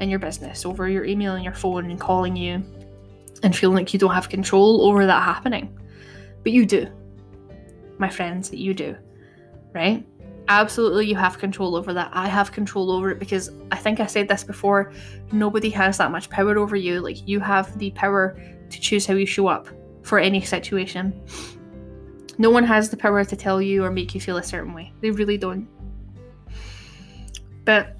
in 0.00 0.08
your 0.08 0.18
business 0.18 0.64
over 0.64 0.88
your 0.88 1.04
email 1.04 1.34
and 1.34 1.44
your 1.44 1.54
phone 1.54 1.90
and 1.90 2.00
calling 2.00 2.36
you 2.36 2.62
and 3.42 3.54
feeling 3.56 3.76
like 3.76 3.92
you 3.92 3.98
don't 3.98 4.14
have 4.14 4.28
control 4.28 4.82
over 4.86 5.06
that 5.06 5.22
happening. 5.22 5.76
But 6.42 6.52
you 6.52 6.66
do 6.66 6.88
my 7.98 8.08
friends, 8.08 8.52
you 8.52 8.74
do, 8.74 8.96
right? 9.74 10.06
Absolutely, 10.48 11.06
you 11.06 11.16
have 11.16 11.38
control 11.38 11.76
over 11.76 11.92
that. 11.92 12.10
I 12.12 12.28
have 12.28 12.52
control 12.52 12.90
over 12.90 13.10
it 13.10 13.18
because 13.18 13.50
I 13.70 13.76
think 13.76 14.00
I 14.00 14.06
said 14.06 14.28
this 14.28 14.44
before 14.44 14.92
nobody 15.30 15.68
has 15.70 15.98
that 15.98 16.10
much 16.10 16.30
power 16.30 16.56
over 16.56 16.76
you. 16.76 17.00
Like, 17.00 17.26
you 17.28 17.40
have 17.40 17.76
the 17.78 17.90
power 17.90 18.40
to 18.70 18.80
choose 18.80 19.04
how 19.04 19.14
you 19.14 19.26
show 19.26 19.48
up 19.48 19.68
for 20.02 20.18
any 20.18 20.40
situation. 20.40 21.20
No 22.38 22.50
one 22.50 22.64
has 22.64 22.88
the 22.88 22.96
power 22.96 23.24
to 23.24 23.36
tell 23.36 23.60
you 23.60 23.84
or 23.84 23.90
make 23.90 24.14
you 24.14 24.20
feel 24.20 24.38
a 24.38 24.42
certain 24.42 24.72
way. 24.72 24.92
They 25.00 25.10
really 25.10 25.36
don't. 25.36 25.68
But 27.68 27.94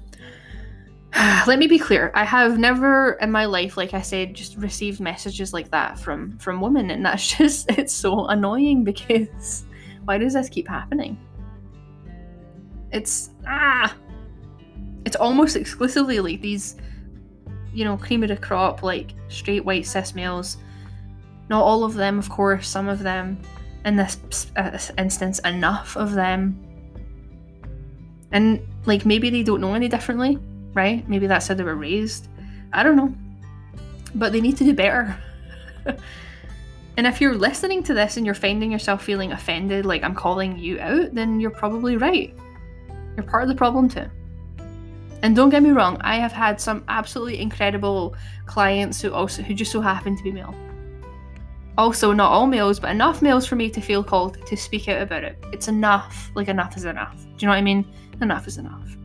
let 1.47 1.59
me 1.59 1.67
be 1.67 1.79
clear 1.79 2.11
i 2.13 2.23
have 2.23 2.59
never 2.59 3.13
in 3.13 3.31
my 3.31 3.45
life 3.45 3.77
like 3.77 3.95
i 3.95 4.01
said 4.01 4.35
just 4.35 4.55
received 4.57 4.99
messages 4.99 5.53
like 5.53 5.71
that 5.71 5.97
from 5.97 6.37
from 6.37 6.61
women 6.61 6.91
and 6.91 7.03
that's 7.03 7.25
just 7.37 7.69
it's 7.71 7.93
so 7.93 8.25
annoying 8.27 8.83
because 8.83 9.63
why 10.05 10.17
does 10.17 10.33
this 10.33 10.49
keep 10.49 10.67
happening? 10.67 11.17
It's 12.91 13.29
ah 13.47 13.95
it's 15.05 15.15
almost 15.15 15.55
exclusively 15.55 16.19
like 16.19 16.41
these 16.41 16.77
you 17.73 17.85
know, 17.85 17.97
cream 17.97 18.23
of 18.23 18.29
the 18.29 18.37
crop, 18.37 18.83
like 18.83 19.13
straight 19.27 19.63
white 19.63 19.85
cis 19.85 20.15
males. 20.15 20.57
Not 21.49 21.61
all 21.61 21.83
of 21.83 21.93
them, 21.93 22.17
of 22.17 22.29
course, 22.29 22.67
some 22.67 22.87
of 22.87 22.99
them. 22.99 23.39
In 23.85 23.95
this 23.95 24.51
uh, 24.55 24.77
instance, 24.97 25.39
enough 25.39 25.95
of 25.95 26.13
them. 26.13 26.59
And 28.31 28.65
like 28.85 29.05
maybe 29.05 29.29
they 29.29 29.43
don't 29.43 29.61
know 29.61 29.73
any 29.73 29.87
differently, 29.87 30.37
right? 30.73 31.07
Maybe 31.09 31.27
that's 31.27 31.47
how 31.47 31.55
they 31.55 31.63
were 31.63 31.75
raised. 31.75 32.27
I 32.73 32.83
don't 32.83 32.95
know. 32.95 33.13
But 34.15 34.31
they 34.31 34.41
need 34.41 34.57
to 34.57 34.63
do 34.63 34.73
better. 34.73 35.17
And 36.99 37.07
if 37.07 37.21
you're 37.21 37.33
listening 37.33 37.81
to 37.83 37.93
this 37.93 38.17
and 38.17 38.25
you're 38.25 38.35
finding 38.35 38.73
yourself 38.73 39.01
feeling 39.01 39.31
offended, 39.31 39.85
like 39.85 40.03
I'm 40.03 40.13
calling 40.13 40.59
you 40.59 40.81
out, 40.81 41.15
then 41.15 41.39
you're 41.39 41.49
probably 41.49 41.95
right. 41.95 42.37
You're 43.15 43.25
part 43.25 43.43
of 43.43 43.47
the 43.47 43.55
problem 43.55 43.87
too. 43.87 44.03
And 45.23 45.33
don't 45.33 45.49
get 45.49 45.63
me 45.63 45.69
wrong, 45.69 45.95
I 46.01 46.17
have 46.17 46.33
had 46.33 46.59
some 46.59 46.83
absolutely 46.89 47.39
incredible 47.39 48.17
clients 48.47 49.01
who 49.01 49.13
also 49.13 49.41
who 49.41 49.53
just 49.53 49.71
so 49.71 49.79
happen 49.79 50.17
to 50.17 50.23
be 50.23 50.33
male. 50.33 50.53
Also, 51.77 52.11
not 52.11 52.33
all 52.33 52.47
males, 52.47 52.81
but 52.81 52.91
enough 52.91 53.21
males 53.21 53.45
for 53.45 53.55
me 53.55 53.69
to 53.69 53.79
feel 53.79 54.03
called 54.03 54.45
to 54.45 54.57
speak 54.57 54.89
out 54.89 55.01
about 55.01 55.23
it. 55.23 55.37
It's 55.53 55.69
enough. 55.69 56.31
Like 56.35 56.49
enough 56.49 56.75
is 56.75 56.83
enough. 56.83 57.15
Do 57.15 57.29
you 57.37 57.47
know 57.47 57.53
what 57.53 57.59
I 57.59 57.61
mean? 57.61 57.85
Enough 58.21 58.47
is 58.47 58.57
enough. 58.57 58.97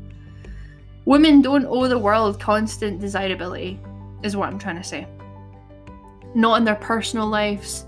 Women 1.05 1.43
don't 1.43 1.67
owe 1.67 1.87
the 1.87 1.99
world 1.99 2.41
constant 2.41 3.01
desirability, 3.01 3.79
is 4.23 4.37
what 4.37 4.49
I'm 4.49 4.59
trying 4.59 4.77
to 4.77 4.85
say 4.85 5.07
not 6.35 6.59
in 6.59 6.65
their 6.65 6.75
personal 6.75 7.29
lives, 7.29 7.87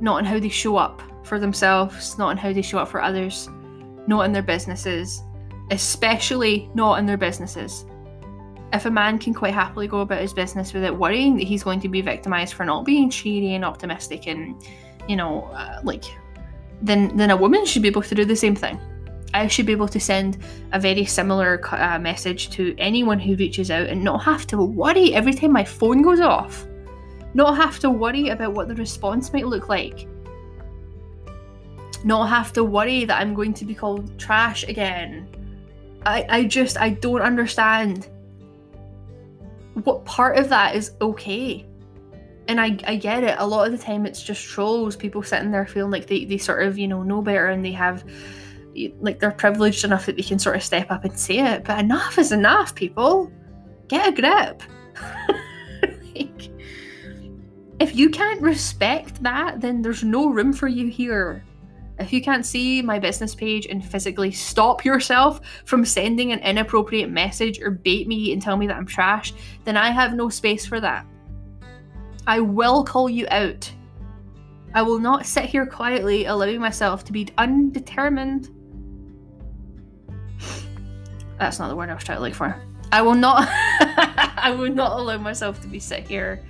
not 0.00 0.18
in 0.18 0.24
how 0.24 0.38
they 0.38 0.48
show 0.48 0.76
up 0.76 1.02
for 1.22 1.38
themselves, 1.38 2.16
not 2.18 2.30
in 2.30 2.38
how 2.38 2.52
they 2.52 2.62
show 2.62 2.78
up 2.78 2.88
for 2.88 3.02
others, 3.02 3.48
not 4.06 4.22
in 4.22 4.32
their 4.32 4.42
businesses, 4.42 5.22
especially 5.70 6.70
not 6.74 6.98
in 6.98 7.06
their 7.06 7.16
businesses. 7.16 7.84
If 8.72 8.86
a 8.86 8.90
man 8.90 9.18
can 9.18 9.34
quite 9.34 9.54
happily 9.54 9.86
go 9.86 10.00
about 10.00 10.20
his 10.20 10.32
business 10.32 10.72
without 10.72 10.98
worrying 10.98 11.36
that 11.36 11.44
he's 11.44 11.62
going 11.62 11.80
to 11.80 11.88
be 11.88 12.00
victimized 12.00 12.54
for 12.54 12.64
not 12.64 12.84
being 12.84 13.10
cheery 13.10 13.54
and 13.54 13.64
optimistic 13.64 14.26
and, 14.26 14.66
you 15.08 15.16
know, 15.16 15.42
uh, 15.52 15.80
like, 15.84 16.04
then 16.82 17.16
then 17.16 17.30
a 17.30 17.36
woman 17.36 17.64
should 17.64 17.82
be 17.82 17.88
able 17.88 18.02
to 18.02 18.14
do 18.14 18.24
the 18.24 18.34
same 18.34 18.56
thing. 18.56 18.80
I 19.34 19.48
should 19.48 19.66
be 19.66 19.72
able 19.72 19.88
to 19.88 20.00
send 20.00 20.38
a 20.72 20.80
very 20.80 21.04
similar 21.04 21.60
uh, 21.74 21.98
message 21.98 22.50
to 22.50 22.74
anyone 22.78 23.18
who 23.18 23.36
reaches 23.36 23.70
out 23.70 23.88
and 23.88 24.02
not 24.02 24.22
have 24.22 24.46
to 24.48 24.58
worry 24.58 25.12
every 25.12 25.34
time 25.34 25.52
my 25.52 25.64
phone 25.64 26.00
goes 26.00 26.20
off 26.20 26.66
not 27.34 27.56
have 27.56 27.80
to 27.80 27.90
worry 27.90 28.28
about 28.28 28.54
what 28.54 28.68
the 28.68 28.76
response 28.76 29.32
might 29.32 29.46
look 29.46 29.68
like. 29.68 30.06
Not 32.04 32.28
have 32.28 32.52
to 32.52 32.62
worry 32.62 33.04
that 33.04 33.20
I'm 33.20 33.34
going 33.34 33.52
to 33.54 33.64
be 33.64 33.74
called 33.74 34.18
trash 34.18 34.62
again. 34.64 35.28
I, 36.06 36.26
I 36.28 36.44
just, 36.44 36.78
I 36.78 36.90
don't 36.90 37.22
understand 37.22 38.08
what 39.82 40.04
part 40.04 40.38
of 40.38 40.48
that 40.50 40.76
is 40.76 40.92
okay. 41.00 41.66
And 42.46 42.60
I, 42.60 42.78
I 42.86 42.96
get 42.96 43.24
it. 43.24 43.36
A 43.38 43.46
lot 43.46 43.66
of 43.66 43.72
the 43.72 43.84
time 43.84 44.06
it's 44.06 44.22
just 44.22 44.46
trolls, 44.46 44.94
people 44.94 45.22
sitting 45.22 45.50
there 45.50 45.66
feeling 45.66 45.90
like 45.90 46.06
they, 46.06 46.24
they 46.26 46.38
sort 46.38 46.62
of, 46.62 46.78
you 46.78 46.86
know, 46.86 47.02
know 47.02 47.20
better 47.20 47.48
and 47.48 47.64
they 47.64 47.72
have, 47.72 48.04
like, 49.00 49.20
they're 49.20 49.30
privileged 49.30 49.84
enough 49.84 50.06
that 50.06 50.16
they 50.16 50.22
can 50.22 50.38
sort 50.38 50.56
of 50.56 50.62
step 50.62 50.90
up 50.90 51.04
and 51.04 51.18
say 51.18 51.38
it. 51.38 51.64
But 51.64 51.78
enough 51.78 52.18
is 52.18 52.32
enough, 52.32 52.74
people. 52.74 53.32
Get 53.88 54.08
a 54.08 54.12
grip. 54.12 54.62
like, 56.16 56.50
if 57.80 57.94
you 57.94 58.10
can't 58.10 58.40
respect 58.40 59.22
that, 59.22 59.60
then 59.60 59.82
there's 59.82 60.04
no 60.04 60.28
room 60.28 60.52
for 60.52 60.68
you 60.68 60.88
here. 60.88 61.44
If 61.98 62.12
you 62.12 62.22
can't 62.22 62.44
see 62.44 62.82
my 62.82 62.98
business 62.98 63.34
page 63.34 63.66
and 63.66 63.84
physically 63.84 64.32
stop 64.32 64.84
yourself 64.84 65.40
from 65.64 65.84
sending 65.84 66.32
an 66.32 66.40
inappropriate 66.40 67.08
message 67.08 67.60
or 67.60 67.70
bait 67.70 68.08
me 68.08 68.32
and 68.32 68.42
tell 68.42 68.56
me 68.56 68.66
that 68.66 68.76
I'm 68.76 68.86
trash, 68.86 69.32
then 69.64 69.76
I 69.76 69.90
have 69.90 70.14
no 70.14 70.28
space 70.28 70.66
for 70.66 70.80
that. 70.80 71.06
I 72.26 72.40
will 72.40 72.84
call 72.84 73.08
you 73.08 73.26
out. 73.30 73.70
I 74.74 74.82
will 74.82 74.98
not 74.98 75.24
sit 75.24 75.44
here 75.44 75.66
quietly 75.66 76.24
allowing 76.24 76.60
myself 76.60 77.04
to 77.04 77.12
be 77.12 77.28
undetermined. 77.38 78.50
That's 81.38 81.58
not 81.58 81.68
the 81.68 81.76
word 81.76 81.90
I 81.90 81.94
was 81.94 82.04
trying 82.04 82.18
to 82.18 82.22
look 82.22 82.34
for. 82.34 82.60
I 82.92 83.02
will 83.02 83.14
not 83.14 83.48
I 83.48 84.54
will 84.56 84.72
not 84.72 84.98
allow 84.98 85.18
myself 85.18 85.60
to 85.62 85.68
be 85.68 85.80
sit 85.80 86.06
here 86.06 86.44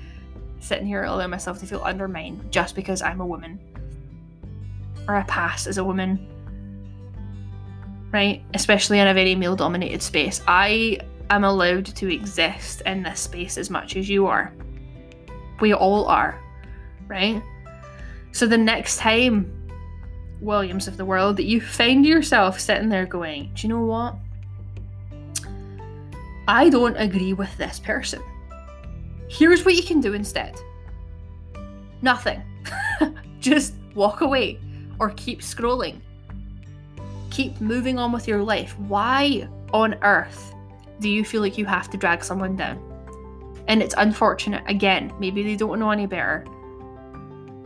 sitting 0.60 0.86
here 0.86 1.04
allow 1.04 1.26
myself 1.26 1.58
to 1.60 1.66
feel 1.66 1.80
undermined 1.82 2.50
just 2.50 2.74
because 2.74 3.02
I'm 3.02 3.20
a 3.20 3.26
woman 3.26 3.60
or 5.06 5.14
I 5.14 5.22
pass 5.24 5.66
as 5.66 5.78
a 5.78 5.84
woman. 5.84 6.26
Right? 8.10 8.42
Especially 8.54 8.98
in 8.98 9.08
a 9.08 9.14
very 9.14 9.35
male 9.35 9.56
dominated 9.56 10.02
space. 10.02 10.40
I 10.46 10.98
am 11.30 11.44
allowed 11.44 11.87
to 11.87 12.12
exist 12.12 12.82
in 12.87 13.02
this 13.02 13.20
space 13.20 13.58
as 13.58 13.70
much 13.70 13.96
as 13.96 14.08
you 14.08 14.26
are. 14.26 14.52
We 15.60 15.74
all 15.74 16.06
are. 16.06 16.40
Right? 17.06 17.42
So 18.32 18.46
the 18.46 18.58
next 18.58 18.98
time, 18.98 19.50
Williams 20.40 20.88
of 20.88 20.96
the 20.96 21.04
world, 21.04 21.37
that 21.37 21.44
you 21.44 21.60
find 21.60 22.06
yourself 22.06 22.60
sitting 22.60 22.88
there 22.88 23.06
going, 23.06 23.50
Do 23.54 23.66
you 23.66 23.74
know 23.74 23.85
what? 23.85 24.16
I 26.46 26.68
don't 26.68 26.96
agree 26.96 27.32
with 27.32 27.56
this 27.56 27.78
person. 27.78 28.22
Here's 29.28 29.64
what 29.64 29.74
you 29.74 29.82
can 29.82 30.00
do 30.00 30.14
instead 30.14 30.60
nothing. 32.02 32.42
Just 33.40 33.74
walk 33.94 34.20
away 34.20 34.60
or 34.98 35.10
keep 35.10 35.40
scrolling. 35.40 36.00
Keep 37.30 37.60
moving 37.60 37.98
on 37.98 38.12
with 38.12 38.28
your 38.28 38.42
life. 38.42 38.78
Why 38.78 39.48
on 39.72 39.94
earth 40.02 40.54
do 41.00 41.08
you 41.08 41.24
feel 41.24 41.40
like 41.40 41.56
you 41.56 41.64
have 41.64 41.90
to 41.90 41.96
drag 41.96 42.22
someone 42.22 42.56
down? 42.56 42.78
And 43.66 43.82
it's 43.82 43.94
unfortunate. 43.96 44.62
Again, 44.66 45.12
maybe 45.18 45.42
they 45.42 45.56
don't 45.56 45.80
know 45.80 45.90
any 45.90 46.06
better. 46.06 46.44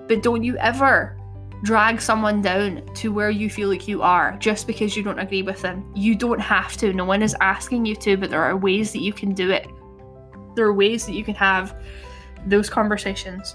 But 0.07 0.23
don't 0.23 0.45
you 0.45 0.57
ever 0.59 1.18
drag 1.63 2.01
someone 2.01 2.41
down 2.41 2.83
to 2.95 3.13
where 3.13 3.31
you 3.31 3.51
feel 3.51 3.69
like 3.69 3.89
you 3.89 4.03
are 4.03 4.37
just 4.39 4.67
because 4.67 4.97
you 4.97 5.03
don't 5.03 5.19
agree 5.19 5.43
with 5.43 5.61
them. 5.61 5.91
You 5.95 6.15
don't 6.15 6.41
have 6.41 6.77
to. 6.79 6.93
No 6.93 7.05
one 7.05 7.23
is 7.23 7.37
asking 7.41 7.87
you 7.87 7.97
to, 7.97 8.17
but 8.17 8.31
there 8.31 8.43
are 8.43 8.57
ways 8.57 8.93
that 8.93 9.01
you 9.01 9.13
can 9.13 9.35
do 9.35 9.51
it 9.51 9.67
there 10.59 10.67
are 10.67 10.75
ways 10.75 11.07
that 11.07 11.13
you 11.13 11.25
can 11.25 11.37
have 11.37 11.81
those 12.47 12.69
conversations 12.69 13.55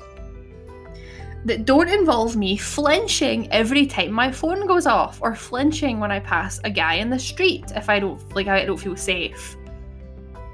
that 1.44 1.66
don't 1.66 1.90
involve 1.90 2.38
me 2.38 2.56
flinching 2.56 3.52
every 3.52 3.86
time 3.86 4.10
my 4.14 4.32
phone 4.32 4.66
goes 4.66 4.88
off 4.88 5.20
or 5.22 5.36
flinching 5.36 6.00
when 6.00 6.14
I 6.14 6.22
pass 6.22 6.62
a 6.64 6.70
guy 6.70 6.94
in 6.96 7.10
the 7.10 7.20
street 7.20 7.66
if 7.76 7.90
I 7.90 8.00
don't 8.00 8.34
like 8.34 8.48
I 8.48 8.64
don't 8.64 8.78
feel 8.78 8.96
safe. 8.96 9.58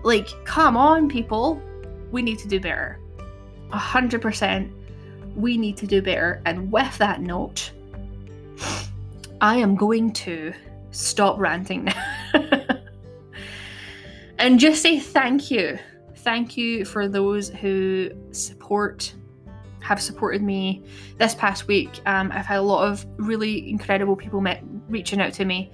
Like, 0.03 0.27
come 0.45 0.75
on, 0.75 1.07
people. 1.07 1.61
We 2.11 2.23
need 2.23 2.39
to 2.39 2.47
do 2.47 2.59
better. 2.59 2.99
A 3.71 3.77
hundred 3.77 4.23
percent 4.23 4.73
we 5.39 5.57
need 5.57 5.77
to 5.77 5.87
do 5.87 6.01
better. 6.01 6.41
And 6.45 6.71
with 6.71 6.97
that 6.97 7.21
note, 7.21 7.71
I 9.41 9.57
am 9.57 9.75
going 9.75 10.11
to 10.13 10.53
stop 10.91 11.39
ranting 11.39 11.85
now. 11.85 12.03
and 14.39 14.59
just 14.59 14.81
say 14.81 14.99
thank 14.99 15.49
you. 15.49 15.79
Thank 16.17 16.57
you 16.57 16.83
for 16.85 17.07
those 17.07 17.49
who 17.49 18.11
support 18.31 19.13
have 19.79 20.01
supported 20.01 20.43
me 20.43 20.83
this 21.17 21.33
past 21.33 21.67
week. 21.67 22.01
Um, 22.05 22.31
I've 22.31 22.45
had 22.45 22.59
a 22.59 22.61
lot 22.61 22.87
of 22.87 23.05
really 23.17 23.69
incredible 23.69 24.15
people 24.15 24.41
met, 24.41 24.61
reaching 24.87 25.21
out 25.21 25.33
to 25.33 25.45
me. 25.45 25.71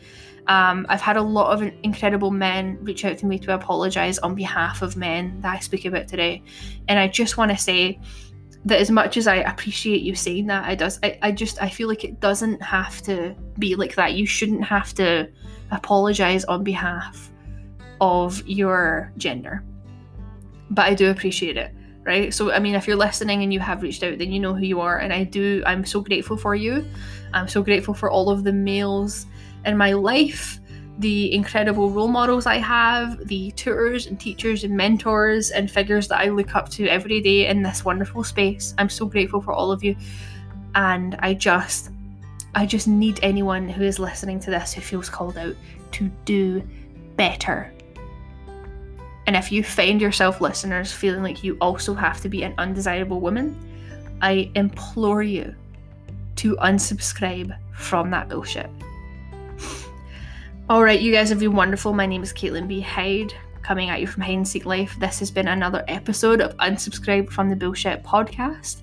Um, 0.48 0.86
I've 0.90 1.02
had 1.02 1.18
a 1.18 1.22
lot 1.22 1.52
of 1.52 1.70
incredible 1.84 2.30
men 2.30 2.78
reach 2.82 3.04
out 3.04 3.18
to 3.18 3.26
me 3.26 3.40
to 3.40 3.54
apologise 3.54 4.20
on 4.20 4.36
behalf 4.36 4.82
of 4.82 4.96
men 4.96 5.42
that 5.42 5.56
I 5.56 5.60
speak 5.60 5.86
about 5.86 6.08
today. 6.08 6.44
And 6.88 7.00
I 7.00 7.08
just 7.08 7.36
want 7.38 7.52
to 7.52 7.58
say 7.58 8.00
that 8.66 8.80
as 8.80 8.92
much 8.92 9.18
as 9.18 9.28
I 9.28 9.38
appreciate 9.38 10.02
you 10.02 10.16
saying 10.16 10.48
that, 10.48 10.66
I 10.66 10.76
does 10.76 11.00
I, 11.04 11.18
I 11.22 11.32
just 11.32 11.62
I 11.62 11.70
feel 11.70 11.88
like 11.88 12.04
it 12.04 12.20
doesn't 12.20 12.62
have 12.62 13.02
to 13.04 13.36
be 13.60 13.76
like 13.76 13.96
that. 13.96 14.14
You 14.14 14.26
shouldn't 14.26 14.64
have 14.64 14.94
to 14.96 15.30
apologise 15.72 16.44
on 16.46 16.64
behalf 16.64 17.32
of 18.02 18.46
your 18.48 19.12
gender. 19.18 19.64
But 20.72 20.86
I 20.88 20.94
do 20.96 21.10
appreciate 21.12 21.58
it 21.58 21.74
right? 22.06 22.34
So, 22.34 22.52
I 22.52 22.60
mean, 22.60 22.76
if 22.76 22.88
you're 22.88 22.96
listening 22.96 23.42
and 23.42 23.52
you 23.52 23.60
have 23.60 23.82
reached 23.82 24.04
out, 24.04 24.18
then 24.20 24.32
you 24.32 24.40
know 24.40 24.54
who 24.54 24.64
you 24.64 24.80
are. 24.80 25.00
And 25.00 25.12
I 25.12 25.24
do, 25.24 25.64
I'm 25.66 25.84
so 25.84 26.00
grateful 26.00 26.38
for 26.38 26.56
you. 26.56 26.86
I'm 27.34 27.48
so 27.48 27.64
grateful 27.64 27.94
for 27.94 28.10
all 28.10 28.30
of 28.30 28.44
the 28.44 28.54
males 28.54 29.26
in 29.66 29.76
my 29.76 29.94
life, 29.94 30.60
the 31.00 31.34
incredible 31.34 31.90
role 31.90 32.08
models 32.08 32.46
I 32.46 32.58
have, 32.58 33.28
the 33.28 33.52
tutors 33.52 34.08
and 34.08 34.20
teachers 34.20 34.64
and 34.64 34.76
mentors 34.76 35.52
and 35.52 35.70
figures 35.70 36.08
that 36.08 36.22
I 36.22 36.30
look 36.30 36.56
up 36.56 36.70
to 36.70 36.88
every 36.88 37.22
day 37.22 37.48
in 37.48 37.62
this 37.62 37.84
wonderful 37.84 38.24
space. 38.24 38.74
I'm 38.78 38.90
so 38.90 39.06
grateful 39.06 39.42
for 39.42 39.52
all 39.52 39.72
of 39.72 39.84
you. 39.84 39.96
And 40.76 41.16
I 41.20 41.34
just, 41.34 41.90
I 42.54 42.66
just 42.66 42.88
need 42.88 43.20
anyone 43.22 43.68
who 43.68 43.84
is 43.84 44.00
listening 44.00 44.40
to 44.42 44.52
this 44.52 44.74
who 44.74 44.82
feels 44.82 45.10
called 45.10 45.38
out 45.38 45.56
to 45.92 46.10
do 46.26 46.64
better 47.18 47.74
and 49.28 49.36
if 49.36 49.52
you 49.52 49.64
find 49.64 50.02
yourself, 50.02 50.40
listeners, 50.40 50.92
feeling 50.92 51.24
like 51.24 51.44
you 51.44 51.58
also 51.60 51.94
have 51.96 52.22
to 52.22 52.30
be 52.30 52.44
an 52.44 52.54
undesirable 52.58 53.20
woman, 53.20 53.58
I 54.22 54.52
implore 54.56 55.24
you 55.24 55.56
to 56.38 56.56
unsubscribe 56.58 57.56
from 57.74 58.12
that 58.12 58.30
bullshit. 58.30 58.70
All 60.68 60.84
right, 60.84 61.00
you 61.00 61.12
guys 61.12 61.30
have 61.30 61.38
been 61.38 61.54
wonderful. 61.54 61.94
My 61.94 62.08
name 62.08 62.24
is 62.24 62.34
Caitlin 62.34 62.68
B. 62.68 62.82
Hyde, 62.82 63.32
coming 63.62 63.92
at 63.92 64.02
you 64.02 64.08
from 64.08 64.24
Hide 64.24 64.38
and 64.38 64.48
Seek 64.48 64.66
Life. 64.66 64.96
This 65.00 65.20
has 65.20 65.30
been 65.30 65.48
another 65.48 65.86
episode 65.88 66.42
of 66.42 66.58
Unsubscribe 66.58 67.30
from 67.30 67.52
the 67.52 67.56
Bullshit 67.56 68.04
podcast. 68.04 68.82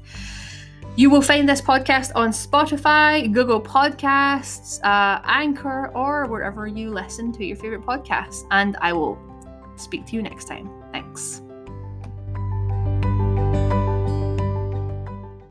You 0.95 1.11
will 1.11 1.22
find 1.22 1.49
this 1.49 1.61
podcast 1.61 2.12
on 2.14 2.30
Spotify, 2.30 3.33
Google 3.33 3.61
Podcasts, 3.61 4.78
uh, 4.85 5.22
Anchor, 5.24 5.89
or 5.89 6.26
wherever 6.26 6.68
you 6.68 6.91
listen 6.91 7.33
to 7.33 7.45
your 7.45 7.57
favorite 7.57 7.83
podcasts. 7.83 8.47
And 8.53 8.76
I 8.80 8.93
will 8.93 9.18
speak 9.74 10.07
to 10.07 10.14
you 10.14 10.22
next 10.22 10.45
time. 10.45 10.70
Thanks. 10.93 11.43